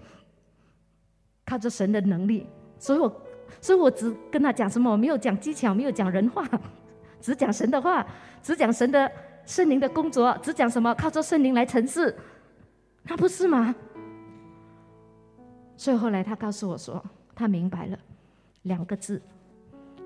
[1.44, 2.46] 靠着神的能力，
[2.78, 3.22] 所以我，
[3.60, 4.92] 所以我只跟他讲什么？
[4.92, 6.48] 我没有讲技巧，没有讲人话，
[7.20, 8.06] 只讲神的话，
[8.44, 9.12] 只讲神的
[9.44, 10.94] 圣灵的工作，只讲什么？
[10.94, 12.16] 靠着圣灵来成事，
[13.06, 13.74] 那不是吗？
[15.76, 17.98] 所以后来他告诉我说，他明白了
[18.70, 19.22] 两个字。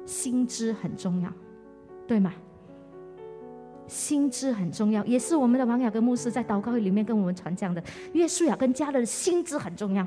[0.05, 1.31] 心知很重要，
[2.05, 2.33] 对吗？
[3.87, 7.81] 心知很重要，也是我们的王雅各牧师在祷告会里面跟我们传讲的。
[8.11, 10.05] 约书亚跟家人的心知很重要。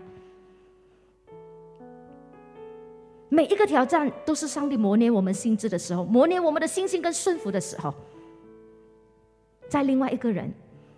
[3.31, 7.95] 每一个挑战都是上帝磨练我们心智的时候，磨练我们的信心跟顺服的时候。
[9.69, 10.53] 在另外一个人，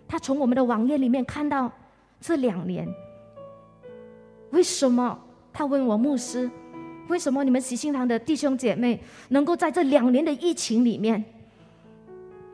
[0.07, 1.71] 他从我们的网页里面看到
[2.19, 2.85] 这两年，
[4.51, 5.17] 为什么
[5.53, 6.51] 他问我牧师？
[7.09, 11.23] 为什么你们喜信堂的弟兄姐妹能够在这两年的疫情里面，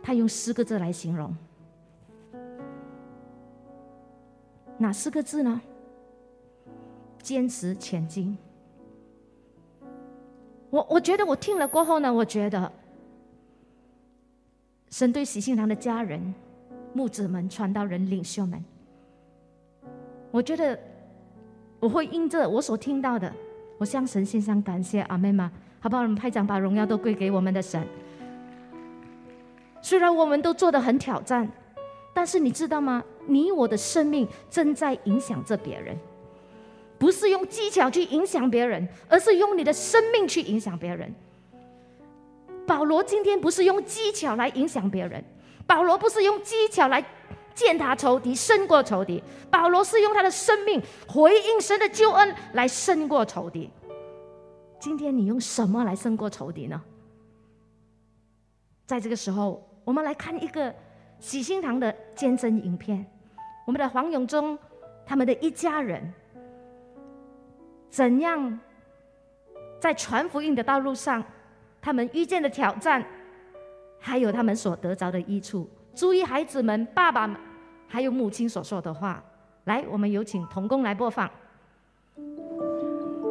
[0.01, 1.35] 他用四个字来形容，
[4.77, 5.61] 哪四个字呢？
[7.21, 8.37] 坚持前进。
[10.69, 12.71] 我我觉得我听了过后呢，我觉得
[14.89, 16.33] 神对喜信堂的家人、
[16.93, 18.63] 牧子们、传道人、领袖们，
[20.31, 20.79] 我觉得
[21.79, 23.33] 我会因着我所听到的。
[23.77, 25.51] 我向神献上感谢，阿妹吗？
[25.79, 26.01] 好不好？
[26.01, 27.85] 我们拍掌，把荣耀都归给我们的神。
[29.81, 31.47] 虽然我们都做的很挑战，
[32.13, 33.03] 但是你知道吗？
[33.27, 35.97] 你我的生命正在影响着别人，
[36.97, 41.13] 不是用技巧去影响别人，而是用你的生命去影响别人。
[42.65, 45.23] 保罗今天不是用技巧来影响别人，
[45.67, 47.03] 保罗不是用技巧来。
[47.55, 49.23] 践踏仇敌，胜过仇敌。
[49.49, 53.71] 保罗是用他的生命回应神的救恩来胜过仇敌。
[54.77, 56.79] 今天你用什么来胜过仇敌呢？
[58.85, 60.71] 在这个时候，我们来看一个
[61.19, 63.03] 喜心堂的见证影片。
[63.65, 64.55] 我们的黄永忠
[65.07, 66.13] 他们的一家人，
[67.89, 68.59] 怎样
[69.79, 71.23] 在传福音的道路上，
[71.81, 73.03] 他们遇见的挑战，
[73.97, 75.67] 还有他们所得着的益处。
[75.95, 77.37] 注意，孩子们、爸爸们，
[77.87, 79.23] 还有母亲所说的话。
[79.63, 81.27] 来，我们有请童工来播放。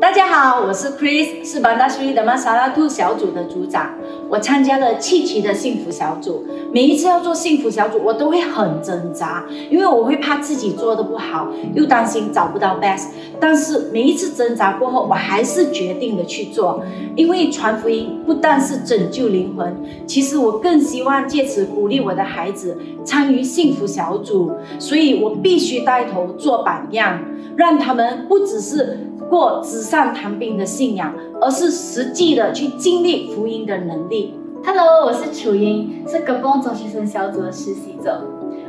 [0.04, 3.88] 大家好，我是 Chris，是班达斯的玛莎拉兔小组的组长。
[4.28, 13.06] 我参加了七期的幸福小组，每一次要做幸福小组，我都会很挣扎，因为我会怕自己做的不好，又担心找不到 best。
[13.40, 16.82] 但是每一次挣扎过后，我还是决定的去做，
[17.16, 19.74] 因为传福音不但是拯救灵魂，
[20.06, 22.76] 其实我更希望借此鼓励我的孩子
[23.06, 27.18] 参与幸福小组，所以我必须带头做榜样，
[27.56, 28.98] 让他们不只是。
[29.28, 34.34] 过纸上谈兵的信仰，而是实际的去经历福音的能力。
[34.64, 38.22] Hello，我是楚英，是格邦中学生小组的实习者。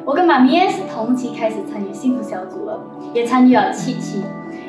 [0.06, 2.80] 我跟妈咪也是同期开始参与幸福小组了，
[3.14, 4.24] 也参与了七期。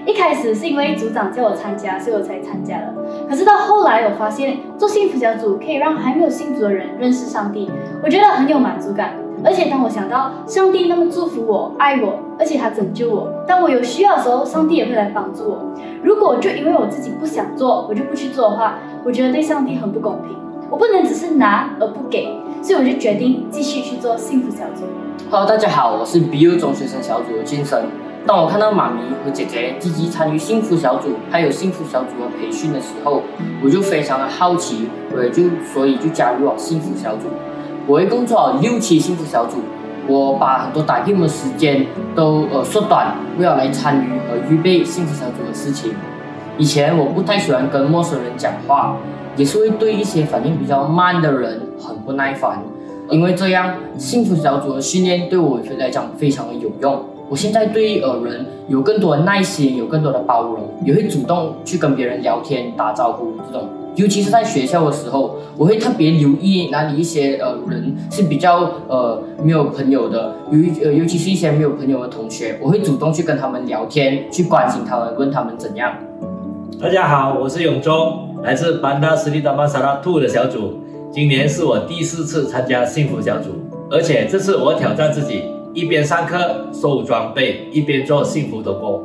[0.07, 2.95] 一开始是因为组长叫我参加，所以我才参加了。
[3.29, 7.71] 可是到后来，我发现做幸福小组可以让还没有信主的人认识上帝，
[8.03, 9.15] 我觉得很有满足感。
[9.45, 15.59] 而且当我想到上帝那么祝福我、爱我，而且他拯救我，当我有需要的时候，上帝也会来帮助我。
[16.03, 20.37] 如果就因为我自己不想做，我就不去做的话，我觉得对上帝很不公平。
[20.71, 22.29] 我不能只是拿而不给，
[22.61, 24.85] 所以我就决定继续去做幸福小组。
[25.31, 27.85] Hello，大家好，我是 BU 中学生小组的金生。
[28.27, 33.23] 当我看到妈咪和姐姐积极参与幸福小组，还有幸福小组的培训的时候，
[33.63, 37.29] 我就非常的好奇，我也就所以就加入了幸福小组。
[37.87, 39.59] 我一共做了六期幸福小组，
[40.09, 45.93] 我把很多打 game 的时间都呃缩短，为了来参与和预备幸福小组的事情。
[46.59, 48.97] 以前我不太喜欢跟陌生人讲话，
[49.37, 52.61] 也是会对一些反应比较慢的人很不耐烦，
[53.09, 57.05] 因为这样幸福小组的训练对我来讲非常的有用。
[57.29, 63.69] 我现在对呃人有更多的耐心，有更多的包容，也会主动去跟别人聊天、打招呼这种。
[63.97, 75.95] 尤其是在学校的时候，我会特别留意哪里一些呃人是比较呃没有朋友的，尤呃尤其是一些没有朋友的同学，我会主动去跟他们聊天，去关心他们，问他们怎样。
[76.79, 80.79] 大家好，我是永忠，来自班达斯利达曼萨拉兔的小组。
[81.11, 83.49] 今年是我第四次参加幸福小组，
[83.91, 85.43] 而且这次我挑战自己。
[85.73, 86.39] 一边上课
[86.73, 88.99] 收装备，一边做幸福的工。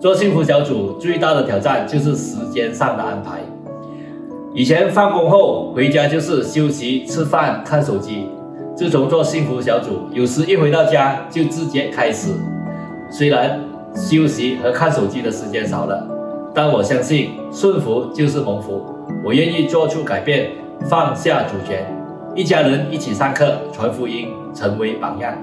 [0.00, 3.40] 做幸福小组最大的挑战就是时间上的安排。
[4.56, 8.26] 以前放工后回家就是休息、吃饭、看手机。
[8.74, 12.32] 自从做幸福小组，有时一回到家就直接开始。
[13.10, 13.60] 虽然
[13.94, 16.08] 休息和看手机的时间少了，
[16.54, 18.82] 但我相信顺服就是蒙福。
[19.22, 20.52] 我愿意做出改变，
[20.88, 21.86] 放下主权，
[22.34, 25.36] 一家人一起上课传福音，成为榜样。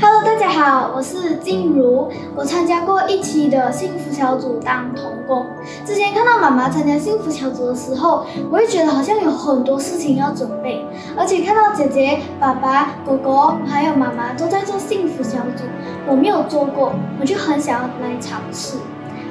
[0.00, 2.10] Hello，大家好，我是静茹。
[2.34, 5.46] 我参加过一期的幸福小组当童工。
[5.86, 10.84] 之前看到妈妈参加幸福小组的时候，我会觉得好像有很多事情要准备，
[11.16, 15.62] 而且看到姐姐、爸爸、哥哥还有妈妈都在做幸福小组，
[16.04, 18.76] 我没有做过，我就很想要来尝试。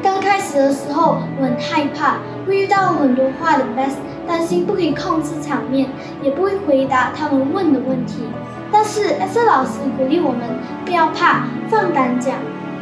[0.01, 5.89] 刚开始的时候，我很害怕，会遇到很多话的 best，担心不可以控制场面，
[6.23, 8.23] 也不会回答他们问的问题。
[8.71, 10.41] 但是 S 老师鼓励我们
[10.85, 12.35] 不要怕，放胆讲，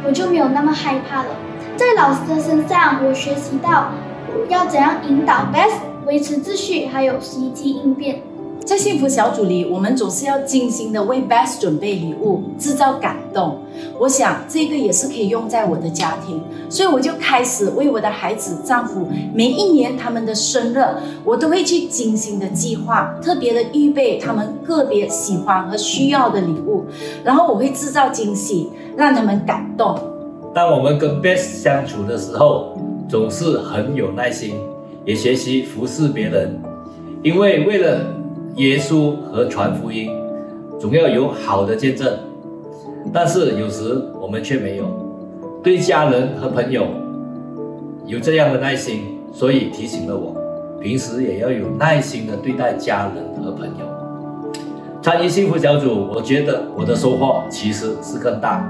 [0.04, 1.30] 我就没有那么害怕了。
[1.76, 3.90] 在老师的身上，我学习到
[4.48, 8.22] 要怎样引导 Best，维持秩序，还有随机应变。
[8.68, 13.60] 在幸福小组里，我们总是要精心的为 Best 准备礼物，制造感动。
[13.98, 16.38] 我想这个也是可以用在我的家庭，
[16.68, 20.84] 所以我就开始为我的孩子、丈夫，每一年他们的生日，
[21.24, 26.84] 我都会去精心的计划，特别的预备他们个别喜欢和需要的礼物，
[27.24, 29.98] 然后我会制造惊喜，让他们感动。
[30.54, 32.76] 当我们跟 Best 相处的时候，
[33.08, 34.56] 总是很有耐心，
[35.06, 36.60] 也学习服侍别人，
[37.22, 38.17] 因为为了。
[38.56, 40.10] 耶稣和传福音，
[40.80, 42.18] 总要有好的见证，
[43.12, 44.84] 但是有时我们却没有
[45.62, 46.86] 对家人和朋友
[48.06, 50.34] 有这样的耐心，所以提醒了我，
[50.80, 53.86] 平时也要有耐心的对待家人和朋友。
[55.00, 58.68] 参与幸福小组，我觉得我的收获其实是更大。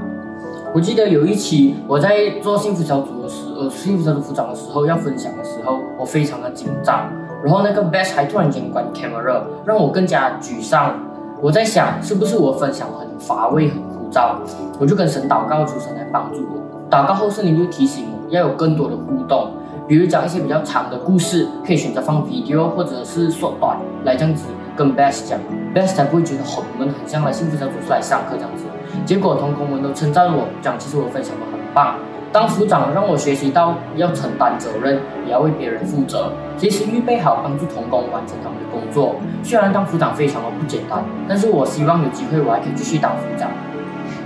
[0.75, 7.11] 我记得有一期我在做幸福小组的时，呃，幸福小组组长的时候要分享的时候，我非常的紧张。
[7.45, 10.95] 然后那个 best 还突然间关 camera，让我更加沮丧。
[11.41, 14.37] 我在想，是不是我分享很乏味、很枯燥？
[14.79, 16.61] 我就跟神祷告，求神来帮助我。
[16.91, 19.53] 祷告后，圣灵就提醒我要有更多的互动，
[19.87, 25.39] 比如讲一些比较长的故事，可以选择放 video 或者是缩短来这样子跟 best 讲
[25.75, 28.65] ，best 才不会觉得很闷，很像来幸福小组出来上课这样子。
[29.07, 31.95] 结果同工们都称赞我，讲其实我分享的很棒。
[32.31, 39.17] 当组长让我学习到要承担责任，也要为别人负责，随时预备好帮助同工完成他们的工作。
[39.43, 43.51] 虽然当组长非常的不简单，但是我希望有机会我还可以继续当组长。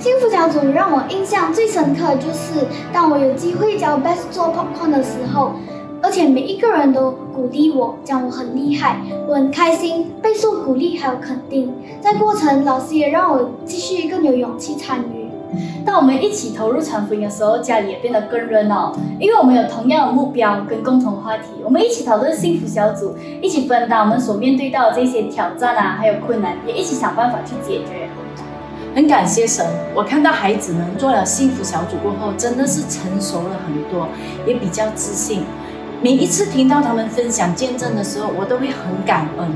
[0.00, 5.53] 幸福小组让我印象最深刻就是当我有机会教 Best 做 Popcorn 的时候，
[6.03, 11.72] 而且每一个人都鼓励我，讲我很厉害，我很开心，备受鼓励还有肯定。
[12.00, 15.22] 在过程，老师也让我继续更有勇气参与。
[15.84, 21.44] 当我们一起投入传福音的时候，家里也变得更热闹，因为我们有同样的目标跟共同话题。
[21.64, 28.09] 我们一起讨论幸福小组，一起分担我们所面对到的这些挑战啊，还有困难，也一起想办法去解决。
[28.94, 34.07] 很感谢神，我看到孩子们做了幸福小组过后，真的是成熟了很多，
[34.46, 35.44] 也比较自信。
[36.03, 39.48] 每一次听到他们分享见证的时候，我都会很感恩。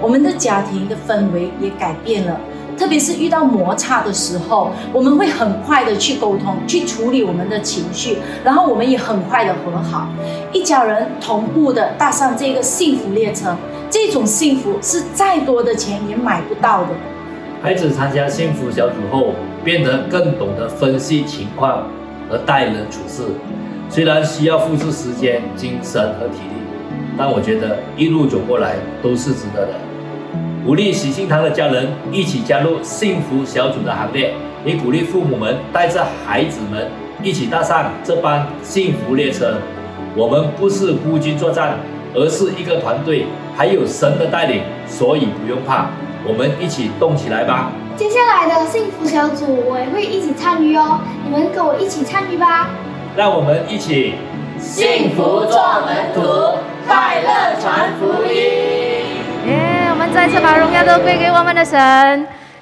[0.00, 2.38] 我们的家庭的氛围也改变了。
[2.76, 10.08] 特别是遇到摩擦的时候，我们会很快的去沟通，去处理我们的情绪，然后我们也很快的和好，
[10.52, 13.56] 一家人同步的搭上这个幸福列车。
[13.88, 16.88] 这种幸福是再多的钱也买不到的。
[17.62, 19.32] 孩子参加幸福小组后，
[19.64, 21.88] 变得更懂得分析情况
[22.28, 23.22] 和待人处事。
[23.88, 26.60] 虽然需要付出时间、精神和体力，
[27.16, 29.72] 但我觉得一路走过来都是值得的。
[30.66, 36.90] 鼓励喜信堂的家人一起加入幸福小组的行列，也鼓励父母们带着孩子们
[37.22, 39.58] 一起搭上这班幸福列车。
[40.16, 41.78] 我们不是孤军作战，
[42.16, 45.86] 而是一个团队，还有神的带领，所以不用怕。
[46.26, 47.70] 我们一起动起来吧！
[47.96, 52.70] 接下来的幸福小组我也会一起参与哦，你们跟我一起参与吧！
[53.16, 54.14] 让我们一起
[54.58, 56.58] 幸福做门徒，
[56.88, 58.85] 快乐传福音。
[60.14, 61.78] 再次把荣耀都归给我们的神，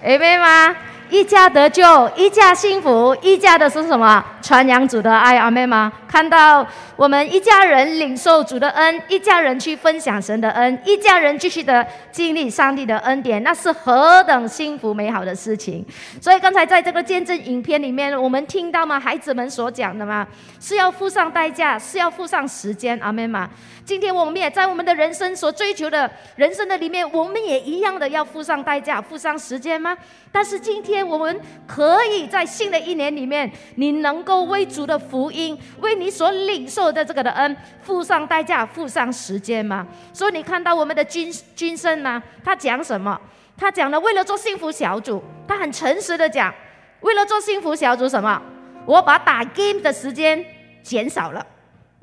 [0.02, 0.74] 阿妹吗？
[1.10, 4.24] 一家得救，一家幸福，一家的是什么？
[4.42, 5.92] 传扬主的爱，阿妹吗？
[6.08, 6.66] 看到
[6.96, 15.84] 我们一家人领受主的恩，一家人去分享神的恩，一家人继续的经历上帝的恩典，那是何等幸福美好的事情！
[16.20, 18.98] 所以刚才在这个见证影片里面，我们听到吗？
[18.98, 20.26] 孩子们所讲的吗？
[20.60, 23.48] 是要付上代价，是要付上时间，阿妹吗？
[23.84, 29.94] 今天我们也在我们的人生所追求的人生的里面，我们也一样的要付上代价，付上时间吗？
[30.32, 39.86] 但是今天我们可以在新的一年里面，你能够为主的福音，为你所领受的这个的恩，付上代价，付上时间吗？
[40.14, 43.20] 所以你看到我们的君君生呢，他讲什么？
[43.56, 46.52] 他讲了，为了做幸福小组，他很诚实的讲，
[47.00, 48.40] 为了做幸福小组什么？
[48.86, 50.44] 我把打 game 的时间
[50.82, 51.46] 减少了。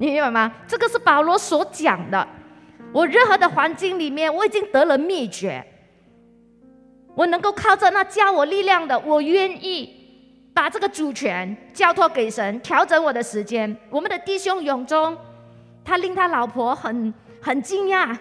[0.02, 0.52] 你明白吗？
[0.68, 2.28] 这个是保罗所讲的。
[2.92, 5.64] 我任何的环境里面，我已经得了秘诀。
[7.14, 9.96] 我能够靠着那加我力量的，我愿意
[10.56, 13.78] 把这个主权交托给神，调整我的时间。
[13.92, 15.16] 我们的弟兄永中，
[15.86, 18.18] 他令他老婆很很惊讶。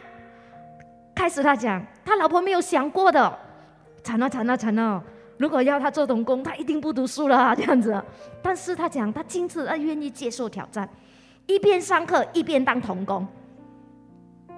[1.15, 3.39] 开始他讲，他老婆没有想过的，
[4.05, 5.03] 惨了惨了惨了！
[5.39, 8.05] 如果要他做童工，他一定不读书了这样子。
[8.43, 10.87] 但是他讲，他今次他愿意接受挑战。
[11.51, 13.27] 一边上课一边当童工，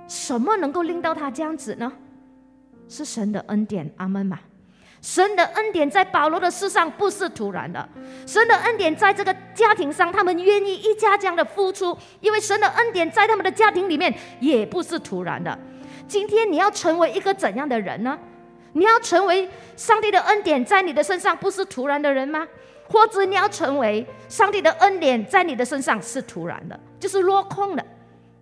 [0.06, 1.90] 什么能够令到他这样子呢？
[2.86, 4.38] 是神的恩典，阿门嘛！
[5.00, 7.88] 神的恩典在保罗的世上不是突然的，
[8.26, 15.58] 神的恩典在这个家庭上，他们愿意一家这样的付出，因为神的恩典在他们的家庭里面也不是突然的。
[16.06, 18.18] 今天你要成为一个怎样的人呢？
[18.74, 22.46] 你要成为上帝的恩典在你的身上不是突然的人吗？
[22.92, 27.82] 或者你要成为上帝的恩典在你的身上是突然的，就是落空的。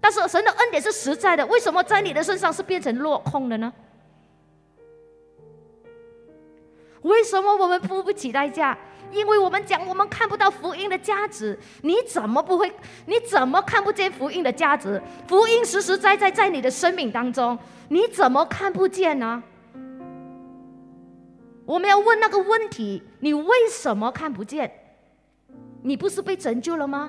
[0.01, 3.72] 但是神的恩典是实在的，为什么在你的身上是变成落空的呢？
[7.03, 8.76] 为什么我们付不起代价？
[9.12, 12.72] 因为我们讲我们看不到福音的价值，你怎么不会？
[13.07, 15.01] 你怎么看不见福音的价值？
[15.28, 17.57] 福音实实在在在你的生命当中，
[17.88, 19.40] 你怎么看不见呢？
[21.71, 24.68] 我们要问那个问题：你为什么看不见？
[25.83, 27.09] 你不是被拯救了吗？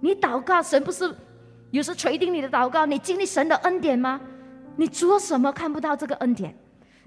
[0.00, 1.10] 你祷告神不是
[1.70, 2.84] 有时垂听你的祷告？
[2.84, 4.20] 你经历神的恩典吗？
[4.76, 6.54] 你做什么看不到这个恩典？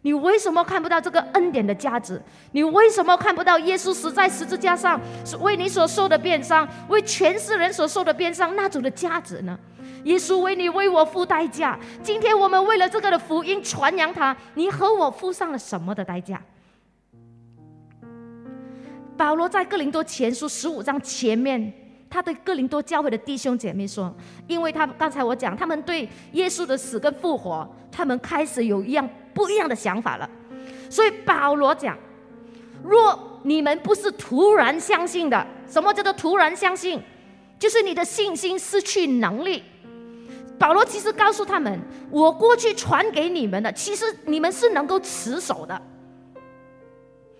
[0.02, 2.20] 你为什么看不到这个恩典的价值？
[2.54, 5.00] 你为什么看不到耶稣死在十字架上
[5.42, 9.56] 为你所受的鞭伤，为全世人所受的鞭伤那种的价值呢？
[10.06, 11.80] 耶稣为你为我付代价。
[12.02, 16.42] 今天我们为了这个的福音传扬它，你和我付上了什么的代价？
[19.16, 21.72] 保罗在哥林多前书十五章前面，
[22.10, 24.14] 他对哥林多教会的弟兄姐妹说
[24.48, 30.30] ：“因为他刚才我讲，他们对耶稣的死跟复活，他们开始有一样不一样的想法了。
[30.90, 31.98] 所以保罗讲：
[32.84, 37.00] 若你们不是突然相信的，什么叫做突然相信？
[37.60, 39.64] 就是你的信心失去能力。
[40.60, 45.80] 保罗其实告诉他们：我过去传给你们的，其实你们是能够持守的。”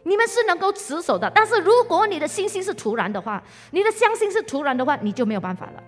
[0.04, 3.42] 你们是能够持守的，但是如果你的信心是突然的话，
[3.72, 5.84] 你的相信是突然的话，你就没有办法了。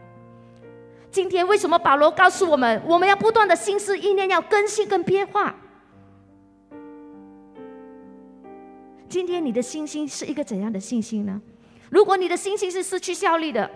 [1.12, 5.56] 今天为什么保罗告诉我们，我们要不断的心思意念要更新跟变化？
[9.08, 11.42] 今天你的信心是一个怎样的信心呢？
[11.90, 13.70] 如果你的信心是失去效力的，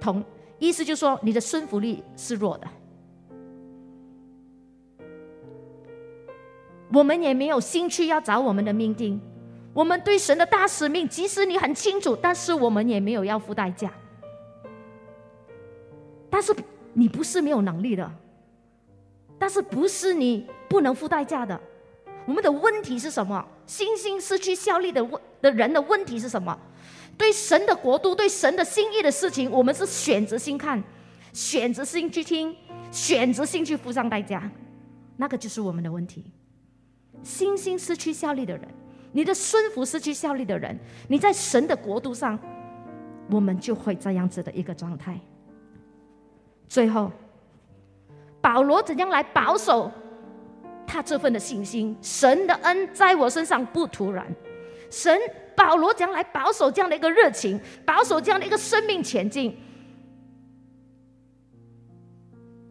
[0.00, 0.24] 同
[0.58, 2.68] 意思就是说你的顺服力是弱的。
[6.92, 9.20] 我们也没有兴趣要找我们的命定。
[9.72, 13.92] 我们对神的大使命，即使你很清楚，但是我们也没有要付代价。
[16.28, 16.54] 但是
[16.92, 18.10] 你不是没有能力的，
[19.38, 21.58] 但是不是你不能付代价的。
[22.26, 23.44] 我们的问题是什么？
[23.66, 26.58] 信心失去效力的问的人的问题是什么？
[27.18, 30.82] 对神的国度、对神的心意的事情，我们是选择性看，
[31.32, 32.54] 选择性去听，
[32.90, 34.50] 选择性去付上代价，
[35.16, 36.24] 那个就是我们的问题。
[37.22, 38.66] 信心失去效力的人，
[39.12, 42.38] 你的顺服失去效力的人，你在神的国度上，
[43.30, 45.20] 我们就会这样子的一个状态。
[46.66, 47.10] 最后，
[48.40, 49.90] 保罗怎样来保守
[50.86, 51.96] 他这份的信心？
[52.00, 54.26] 神的恩在我身上不突然，
[54.90, 55.20] 神
[55.54, 59.56] 保罗怎样来保守这样的一个热情，保守这样的一个生命前进？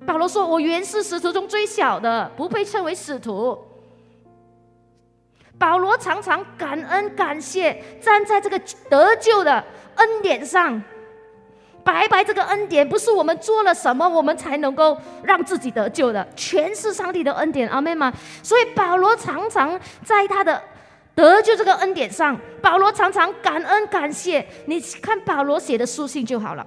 [0.08, 3.56] 保罗说：“我原是使徒中最小的，不被称为使徒。”
[5.62, 8.60] 保罗常常感恩感谢，站在这个
[8.90, 10.82] 得救的恩典上，
[11.84, 18.12] 白白这个恩典不是我们做了什么，我们才能够让自己得救的，全是上帝的恩典，阿妹吗？
[18.42, 20.60] 所以保罗常常在他的
[21.14, 24.44] 得救这个恩典上，保罗常常感恩感谢。
[24.66, 26.66] 你看保罗写的书信就好了，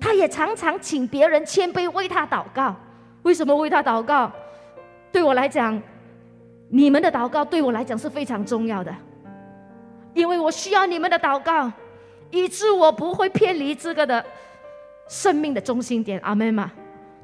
[0.00, 2.72] 他也常常请别人谦卑为他祷告。
[3.24, 4.30] 为什么为他祷告？
[5.10, 5.82] 对我来讲。
[6.68, 8.94] 你们的祷告对我来讲是非常重要的，
[10.14, 11.70] 因为我需要你们的祷告，
[12.30, 14.24] 以致我不会偏离这个的
[15.08, 16.18] 生命的中心点。
[16.20, 16.72] 阿门吗？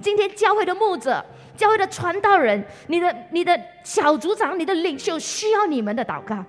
[0.01, 1.25] 今天教会的牧者、
[1.57, 6.45] 教会的传道人、你的、你的小组长、你的领袖需要你们的祷告。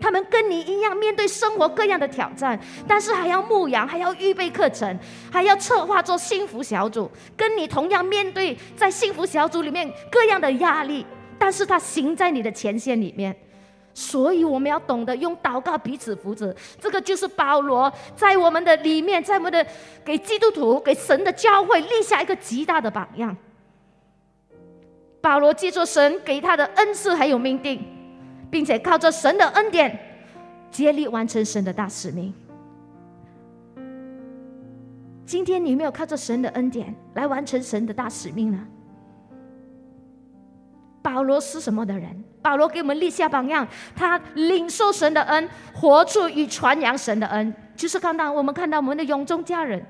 [0.00, 2.58] 他们跟你一样面对生活各样的挑战，
[2.88, 4.98] 但是还要牧羊，还要预备课程，
[5.30, 11.06] 还要策划做幸福小组，跟你同样面对在幸福小组里面各样的压力。
[11.42, 13.36] 但是他行在你的前线里面，
[13.92, 16.54] 所以我们要懂得用祷告彼此扶持。
[16.78, 19.66] 这个就是保罗在我们的里面，在我们的
[20.04, 23.36] 给基督徒、给神的教会立下一个极大的榜样。
[25.20, 27.82] 保罗借着神给他的恩赐还有命定，
[28.48, 29.98] 并且靠着神的恩典，
[30.70, 32.32] 竭力完成神的大使命。
[35.26, 38.64] 今天你有没有靠着神的恩典来完成神的大使命呢？
[41.02, 42.24] 保罗是什么的人？
[42.40, 47.52] 保罗给我们立下榜样，他领受神的恩，活出与传扬神的恩。
[47.74, 49.84] 就是看到我们看到我们的永中家人，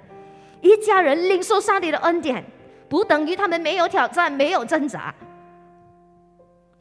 [0.60, 2.42] 一家人领受上帝的恩典，
[2.88, 5.14] 不等于他们没有挑战、没有挣扎，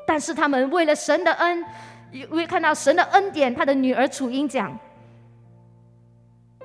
[0.07, 1.65] 但是他们为了神的恩，
[2.11, 4.77] 因为看到神的恩典，他的女儿楚英讲：“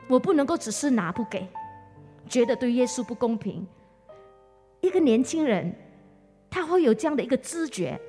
[0.06, 1.48] 我不能够只是拿不给，
[2.28, 3.66] 觉得对耶稣不公平。”
[4.82, 5.74] 一个年轻人。
[6.56, 8.00] 他会有这样的一个知觉，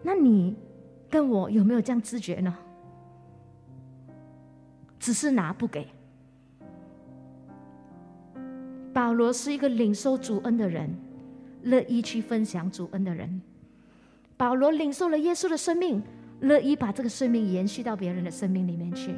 [0.00, 0.56] 那你
[1.10, 2.56] 跟我有没有这样知觉呢？
[5.00, 5.84] 只是拿不给。
[8.92, 10.88] 保罗是一个领受主恩的人，
[11.62, 13.42] 乐意去分享主恩的人。
[14.36, 16.00] 保罗领受了耶稣的生命，
[16.38, 19.12] 乐意把这个生命延续到别人的生命里面去。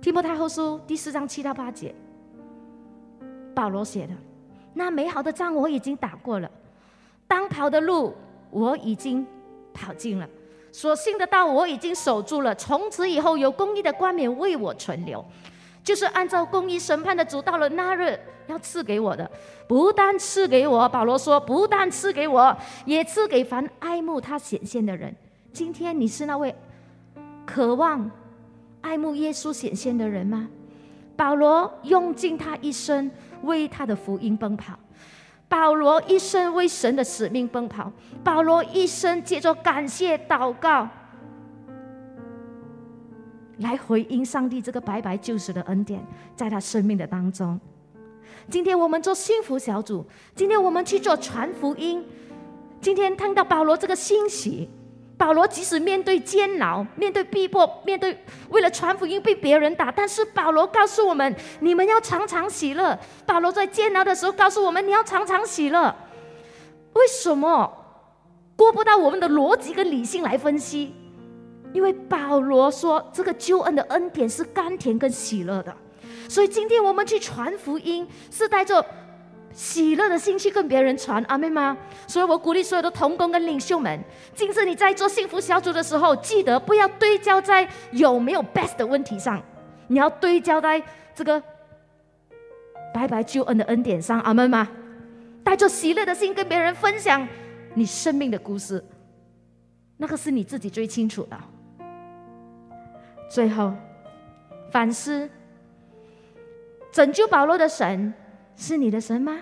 [0.00, 1.94] 提摩太后书第四章七到八节，
[3.54, 4.14] 保罗写的。
[4.78, 6.48] 那美好的仗我已经打过了，
[7.26, 8.14] 当跑的路
[8.48, 9.26] 我已经
[9.74, 10.28] 跑尽了，
[10.70, 12.54] 所信的道我已经守住了。
[12.54, 15.22] 从此以后，有公义的冠冕为我存留，
[15.82, 18.16] 就是按照公义审判的主，到了那日
[18.46, 19.28] 要赐给我的，
[19.66, 22.56] 不但赐给我，保罗说，不但赐给我，
[22.86, 25.12] 也赐给凡爱慕他显现的人。
[25.52, 26.54] 今天你是那位
[27.44, 28.08] 渴望
[28.80, 30.48] 爱慕耶稣显现的人吗？
[31.16, 33.10] 保罗用尽他一生。
[33.42, 34.78] 为他的福音奔跑，
[35.48, 40.88] 保罗一生为神的使命奔跑，保罗一生借着感谢祷告，
[43.58, 46.04] 来回应上帝这个白白救赎的恩典，
[46.36, 47.58] 在他生命的当中。
[48.50, 52.04] 今天我们做幸福小组，今天我们去做传福音，
[52.80, 54.68] 今天看到保罗这个欣喜。
[55.18, 58.16] 保罗即使面对煎熬、面对逼迫、面对
[58.50, 62.96] 为了传福音被别人打，但是保罗告诉我们：你们要常常喜乐。
[63.26, 65.92] 保罗在煎熬的时候告诉我们：你要常常喜乐。
[66.92, 67.70] 为什么
[68.54, 70.94] 过不到我们的逻辑跟理性来分析？
[71.72, 75.76] 因为保罗说，这个救恩的恩典是甘甜跟喜乐的。
[76.28, 78.84] 所以今天我们去传福音，是带着。
[79.58, 81.76] 喜乐的心去跟别人传，阿妹吗？
[82.06, 84.00] 所以我鼓励所有的童工跟领袖们，
[84.32, 89.42] 今次你在做幸福小组的时候，记得不要对焦在有没有 best 的问题上，
[89.88, 90.80] 你要对焦在
[91.12, 91.42] 这个
[92.94, 94.68] 白白救恩的恩典上，阿妹吗？
[95.42, 97.26] 带着喜乐的心跟别人分享
[97.74, 98.84] 你生命的故事，
[99.96, 101.36] 那个是你自己最清楚的。
[103.28, 103.74] 最后
[104.70, 105.28] 反思，
[106.92, 108.14] 拯救保罗的神。
[108.58, 109.38] 是你的神吗？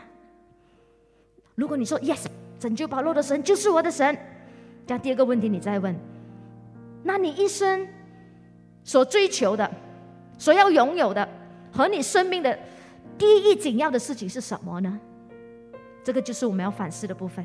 [1.54, 2.26] 如果你说 yes，
[2.60, 4.16] 拯救保罗的神就是我的神。
[4.86, 5.96] 这样第二个问题你再问，
[7.02, 7.88] 那你一生
[8.84, 9.68] 所追求的、
[10.38, 11.26] 所要拥有的
[11.72, 12.56] 和你生命的
[13.16, 15.00] 第一紧要的事情是什么呢？
[16.04, 17.44] 这个就是我们要反思的部分。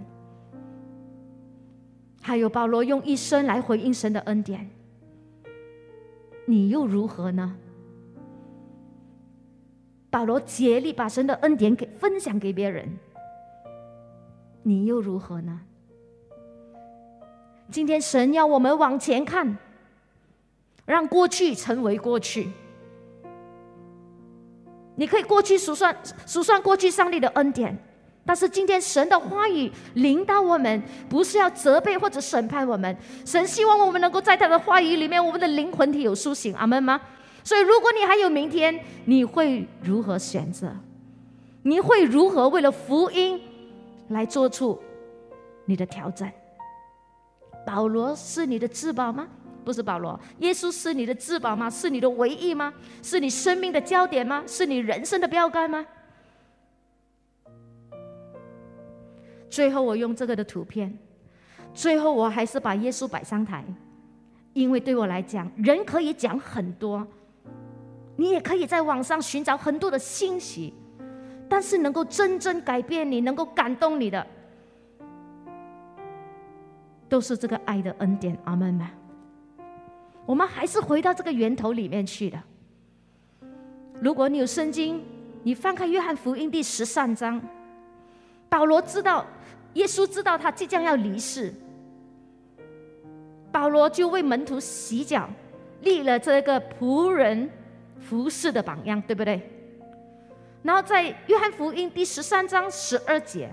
[2.22, 4.69] 还有保罗用一生来回应神的恩典，
[6.45, 7.57] 你又如何呢？
[10.12, 12.88] 保罗竭力把神的恩典给分享给别人，
[14.62, 15.62] 你又如何呢？
[17.72, 19.57] 今天神要我们往前看，
[20.86, 22.49] 让过去成为过去。
[24.95, 25.95] 你可以过去数算
[26.28, 27.76] 数算过去上帝的恩典。
[28.24, 32.95] 但是今天神的话语领导我们，不是要责备或者审判我们。
[33.26, 36.53] 神希望我们能够在他的话语里面，我们的灵魂体有苏醒。
[36.55, 36.99] 阿门吗？
[37.44, 40.76] 所以，如果你还有明天，你会如何选择？
[41.64, 43.39] 你会如何为了福音
[44.10, 44.80] 来做出
[45.66, 46.30] 你的调整？
[47.66, 49.28] 保罗是你的至宝吗？
[49.64, 51.70] 不是保罗，耶稣是你的至宝吗？
[51.70, 52.74] 是你的唯一吗？
[53.04, 54.44] 是你生命的焦点吗？
[54.48, 55.86] 是你人生的标杆吗？
[59.50, 60.98] 最后，我用这个的图片。
[61.74, 63.64] 最后，我还是把耶稣摆上台，
[64.54, 67.08] 因为对我来讲，人可以讲很多，
[68.22, 70.72] 你也可以在网上寻找很多的信息，
[71.49, 74.28] 但是能够真正改变你、能够感动你的，
[77.09, 78.38] 都是这个爱的恩典。
[78.43, 78.91] 阿门吗？
[80.24, 82.39] 我们还是回到这个源头里面去的。
[83.99, 85.03] 如果你有圣经，
[85.41, 87.41] 你翻开约翰福音第十三章，
[88.47, 89.26] 保罗知道。
[89.74, 91.51] 耶稣知道他即将要离世，
[93.51, 95.28] 保罗就为门徒洗脚，
[95.82, 97.49] 立了这个仆人
[98.02, 99.41] 服侍的榜样，对不对？
[100.64, 103.52] 然后在约翰福音第十三章十二节，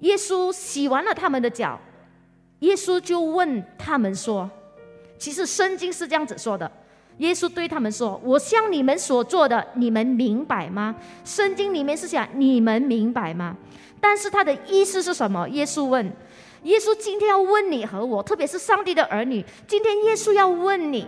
[0.00, 1.78] 耶稣洗完了他们的脚，
[2.60, 4.50] 耶稣就问他们说
[5.18, 6.70] ：“其实圣经是这样子说的。”
[7.18, 10.96] 耶稣对他们说：“我向你们所做的，你们明白吗？
[11.24, 13.54] 圣经里面是讲你们明白吗？
[14.00, 16.10] 但是他的意思是什么？”耶稣问
[16.64, 21.06] ：“耶稣今天要问你和我，特别是上帝的儿女，今天耶稣要问你，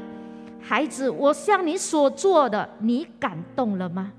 [0.67, 4.13] 孩子，我向你所做的，你感动了吗？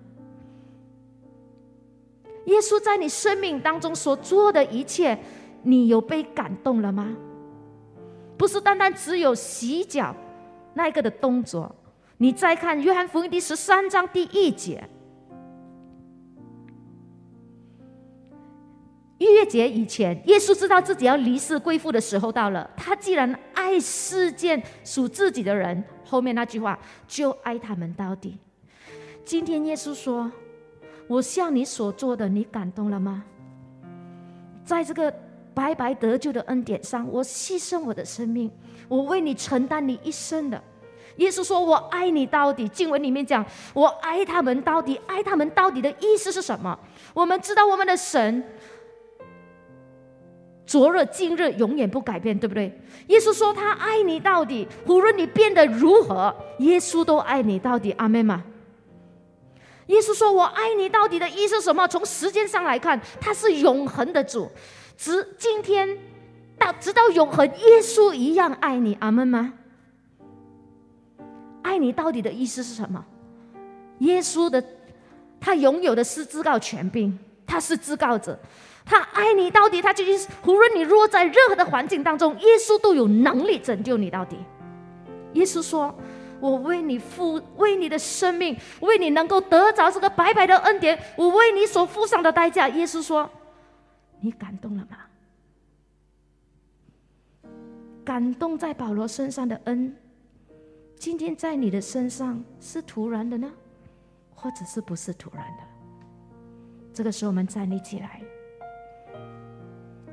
[2.46, 5.18] 耶稣在你生命当中所做的一切，
[5.64, 7.16] 你有被感动了吗？
[8.38, 10.16] 不是单单只有洗脚。”
[10.78, 11.74] 那一个的动作，
[12.18, 14.88] 你再看约翰福音第十三章第一节，
[19.18, 22.70] 逾越节以前，耶稣知道自己要离世归父的时候到了。
[22.76, 28.38] 他既然爱世间属自己的人，后面那句话就爱他们到底。
[29.24, 30.30] 今天耶稣说
[31.08, 33.24] ：“我向你所做的，你感动了吗？”
[34.66, 35.14] 在这个
[35.54, 38.52] 白白得救的恩典上，我牺牲我的生命。
[38.90, 40.62] 我为你承担你一生的，
[41.16, 43.44] 耶稣说：“我爱你到底。”经文里面讲
[43.74, 46.78] ：“我爱他们到底。”爱他们到底的意思是什么？
[47.14, 48.44] 我们知道我们的神，
[50.66, 52.80] 昨日、今日永远不改变，对不对？
[53.08, 57.92] 耶稣说他爱你到底，无论你变得如何，耶稣都爱你到底。
[57.94, 58.44] 阿门吗？
[59.88, 61.88] 耶稣说：“我爱你到底的意思是什么？
[61.88, 64.50] 从时间上来看，他是永恒的主，
[64.98, 65.98] 直今天。
[66.58, 69.54] 到直到永恒，耶稣一样爱你，阿门吗？
[71.62, 73.06] 爱你到底的意思是什么？
[74.00, 74.64] 耶稣的
[75.38, 78.40] 他拥有的是至高权柄，他是至高者，
[78.86, 84.38] 他爱你到底，他就是无论你落在任何的环境当中，耶稣都有能力拯救你到底。
[85.34, 85.94] 耶稣说
[86.40, 93.28] ：“我为你付，为你的生命，为你能够得着这个白白的恩典，我为你所付上的代价。”耶稣说
[94.22, 94.98] ：“你感动了吗？”
[98.06, 99.98] 感动在保罗身上的恩，
[100.96, 103.52] 今天在你的身上是突然的呢，
[104.36, 105.64] 或者是不是突然的？
[106.94, 108.22] 这个时候我们站立起来。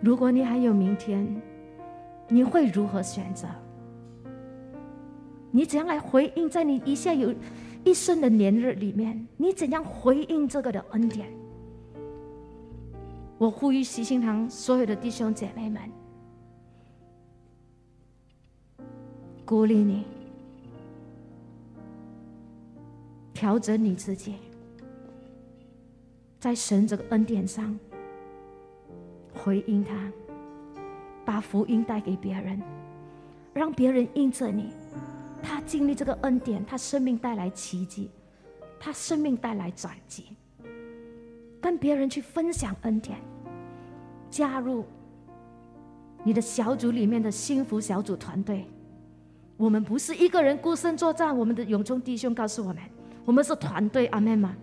[0.03, 1.41] 如果你还有明天，
[2.29, 3.47] 你会如何选择？
[5.53, 6.51] 你怎样来回应？
[6.51, 7.33] 在你一下有
[7.85, 11.29] 一生的年日里面，你怎样回应这个的恩典？
[13.39, 15.81] 我呼吁西心堂所有的弟兄姐妹们。
[19.45, 20.05] 鼓励你
[23.35, 24.37] 调整你自己，
[26.41, 27.79] 在神这个恩典上
[29.35, 30.13] 回应他，
[31.25, 32.61] 把福音带给别人，
[33.53, 34.73] 让别人应着你。
[35.43, 38.11] 他经历这个恩典，他生命带来奇迹，
[38.79, 40.37] 他生命带来转机，
[41.61, 43.19] 跟别人去分享恩典，
[44.31, 44.85] 加入
[46.23, 48.65] 你的小组里面的幸福小组团队。
[49.57, 52.83] 我们不是一个人孤身作战，我们的永中弟兄告诉我们，
[53.25, 54.55] 我们是团队，阿门吗？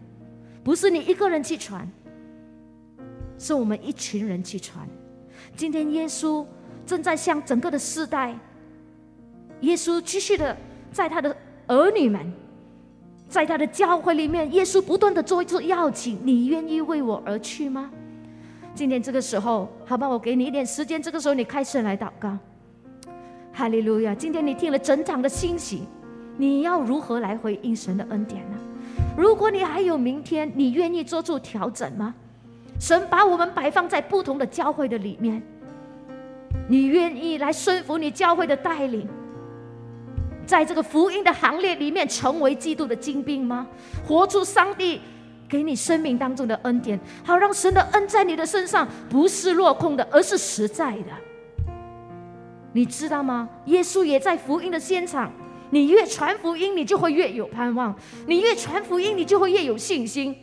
[0.63, 1.89] 不是你一个人去传，
[3.39, 4.87] 是我们一群人去传。
[5.55, 6.45] 今天耶稣
[6.85, 8.37] 正在向整个的世代，
[9.61, 10.55] 耶稣继续的
[10.91, 11.35] 在他的
[11.65, 12.31] 儿女们，
[13.27, 17.89] 在他的教会里面，耶稣不断的做一次邀请，你愿意为我而去吗？
[18.75, 22.37] 今天这个时候，好吧，我给你一点时间，这个时候你开始来祷告。
[23.51, 24.13] 哈利路亚！
[24.13, 25.83] 今天你听了整场的信息，
[26.37, 28.57] 你要如何来回应神的恩典呢？
[29.17, 32.13] 如果你还有明天，你愿意做出调整吗？
[32.79, 35.43] 神把我们摆放在不同的教会的里面，
[36.67, 39.07] 你愿意来顺服你教会的带领，
[40.45, 43.67] 在这个福音的行列里面成为基督的精兵吗？
[44.07, 45.01] 活出上帝
[45.49, 51.11] 给你生命当中的恩典，好让神的恩在你的身上不是落空的，而是实在的。
[52.71, 53.49] 你知道吗？
[53.65, 55.31] 耶稣也在福音的现场。
[55.71, 57.93] 你越传福音，你就会越有盼望；
[58.25, 60.35] 你越传福音，你就会越有信心。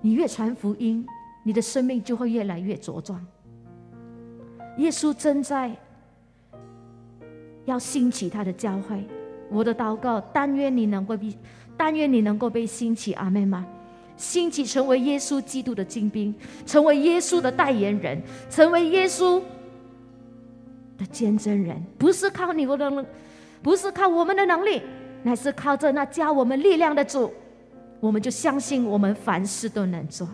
[0.00, 1.06] 你越传福音，
[1.42, 3.24] 你的生命就会越来越茁壮。
[4.78, 5.74] 耶稣正在
[7.64, 9.04] 要兴起他的教会。
[9.50, 11.36] 我的祷告，但愿你能够被，
[11.76, 13.12] 但愿你能够被兴起。
[13.14, 13.66] 阿妹吗？
[14.16, 16.34] 兴起，成为耶稣基督的精兵，
[16.66, 18.20] 成为耶稣的代言人，
[18.50, 19.40] 成为耶稣
[20.98, 21.82] 的见证人。
[21.96, 23.06] 不是靠你我的能，
[23.62, 24.82] 不是靠我们的能力，
[25.22, 27.32] 乃是靠着那加我们力量的主。
[28.00, 30.28] 我们就相信，我们凡事都能做。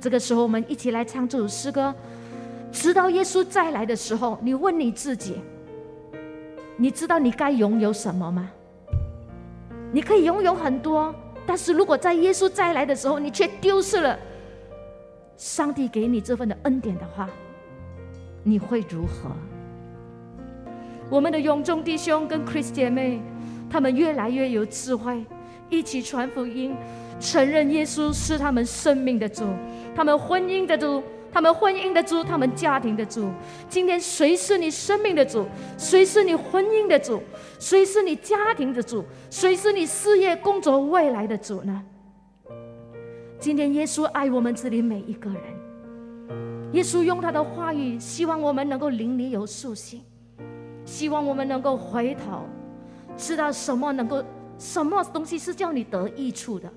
[0.00, 1.94] 这个时候，我们一起来唱这首诗歌。
[2.70, 5.40] 直到耶稣再来的时候，你问你自己：
[6.76, 8.50] 你知道你该拥有什么吗？
[9.90, 11.14] 你可以拥有很多。
[11.46, 14.18] 但是如果在耶稣再来的时候，你却丢失了
[15.36, 17.28] 上帝给你这份的恩典的话，
[18.42, 19.30] 你会如何？
[21.10, 23.22] 我们的永中弟兄跟 Chris 姐妹，
[23.70, 25.24] 他们越来越有智慧，
[25.70, 26.74] 一起传福音，
[27.20, 29.44] 承认耶稣是他们生命的主，
[29.94, 31.02] 他们婚姻的主。
[31.30, 33.30] 他们婚姻的主，他们家庭的主。
[33.68, 35.46] 今天谁是你生命的主？
[35.76, 37.22] 谁是你婚姻的主？
[37.58, 39.04] 谁是你家庭的主？
[39.28, 41.84] 谁是你事业工作未来的主呢？
[43.38, 45.42] 今天耶稣爱我们这里每一个人。
[46.72, 50.00] 耶稣用他的话语，希望我们能够灵里有苏醒，
[50.86, 52.46] 希望我们能够回头，
[53.18, 54.24] 知道什么能够，
[54.58, 56.70] 什么东西是叫你得益处的。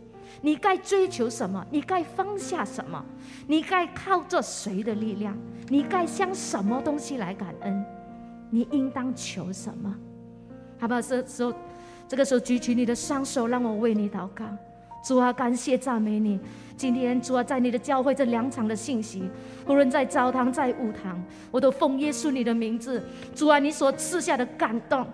[0.44, 1.64] 你该追求什么？
[1.70, 3.04] 你该放下什么？
[3.48, 5.38] 你该靠着谁的力量？
[5.68, 7.86] 你该向什么东西来感恩？
[8.50, 9.94] 你应当求什么？
[10.80, 11.02] 好不好？
[11.02, 11.54] 这时候，
[12.08, 14.46] 这个时候举起你的双手，让我为你祷告。
[15.04, 16.40] 主啊，感谢赞美你。
[16.78, 19.30] 今天主啊，在你的教会这两场的信息，
[19.68, 21.22] 无论在澡堂在舞堂，
[21.52, 23.04] 我都奉耶稣你的名字。
[23.36, 25.06] 主啊，你所赐下的感动，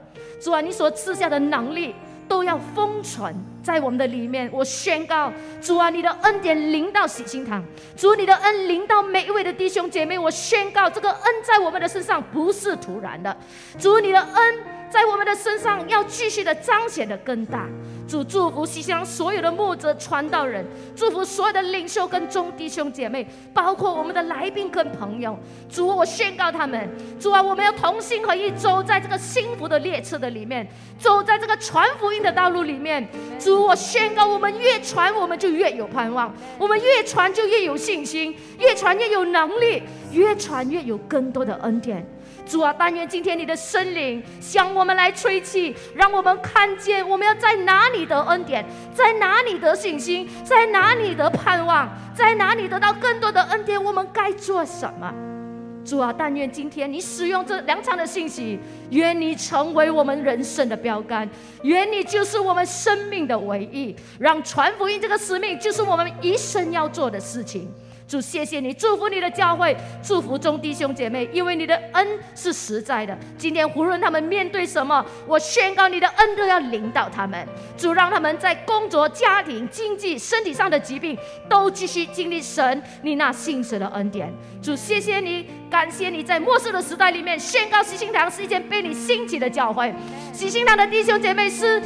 [0.41, 1.95] 主啊，你所赐下的能力。
[2.27, 4.49] 都要封存在我们的里面。
[4.51, 7.63] 我宣告，主啊，你的恩典临到喜心堂，
[7.95, 10.17] 主你的恩临到每一位的弟兄姐妹。
[10.19, 13.35] 我宣告，这个恩在我们的身上不是突然的，
[13.79, 14.55] 主你的恩。
[14.89, 17.67] 在我们的身上要继续的彰显的更大。
[18.07, 25.37] 主祝福西乡所有的牧者传道人，祝福所有的领袖跟众弟兄姐妹，包括我们的来宾跟朋友。
[25.69, 26.89] 主，我宣告他们，
[27.19, 30.65] 主啊，我们要同心合一，走在这个幸福的列车的里面，
[30.97, 33.05] 走在这个传福音的道路里面。
[33.37, 39.81] 主，我宣告，我们越传，我们就越有盼望；我们越传，就越有信心；越传越有能力；
[40.13, 42.05] 越传越有更多的恩典。
[42.47, 55.13] 主啊，但愿今天你的圣灵向我们来吹气，让我们看见我们要在哪里得恩典，在哪里得信心，在哪里得盼望，在哪里得到更多的恩典，我们该做什么？
[55.83, 61.29] 主啊，但愿今天你使用这两场的信息，愿你成为我们人生的标杆，
[61.63, 67.71] 愿你就是我们生命的唯一，让传福音这个使命就是我们一生要做的事情。
[68.07, 73.17] 主，谢谢你，祝福你的教会，祝福众弟兄姐妹，因为你的恩是实在的。
[73.37, 77.45] 今天无论他们面对什么，我宣告你的恩都要领导他们。
[77.77, 81.17] 主，让他们在工作、家庭、经济、身体上的疾病
[81.49, 84.33] 都继续经历神你那信实的恩典。
[84.61, 89.93] 主，谢谢你，感谢你在末世的时代里面宣告喜心堂是一件被你兴起的教会。
[90.31, 91.81] 喜心堂的弟兄姐妹是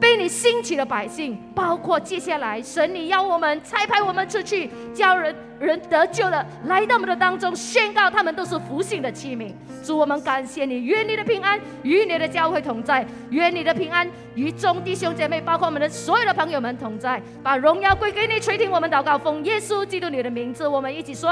[0.00, 9.52] 被你兴起的百姓，包括接下来神你要我们差派我们出去，叫人人得救了，来到我们的当中，宣告他们都是福幸的器皿。
[9.84, 21.30] 主，我们感谢你，愿你的平安与你的教会同在，愿你的平安与众弟兄姐妹，包括我们的所有的朋友们同在，把荣耀归给你，垂听我们祷告，奉耶稣基督你的名字，我们一起说，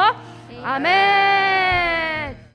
[0.63, 2.48] 阿门。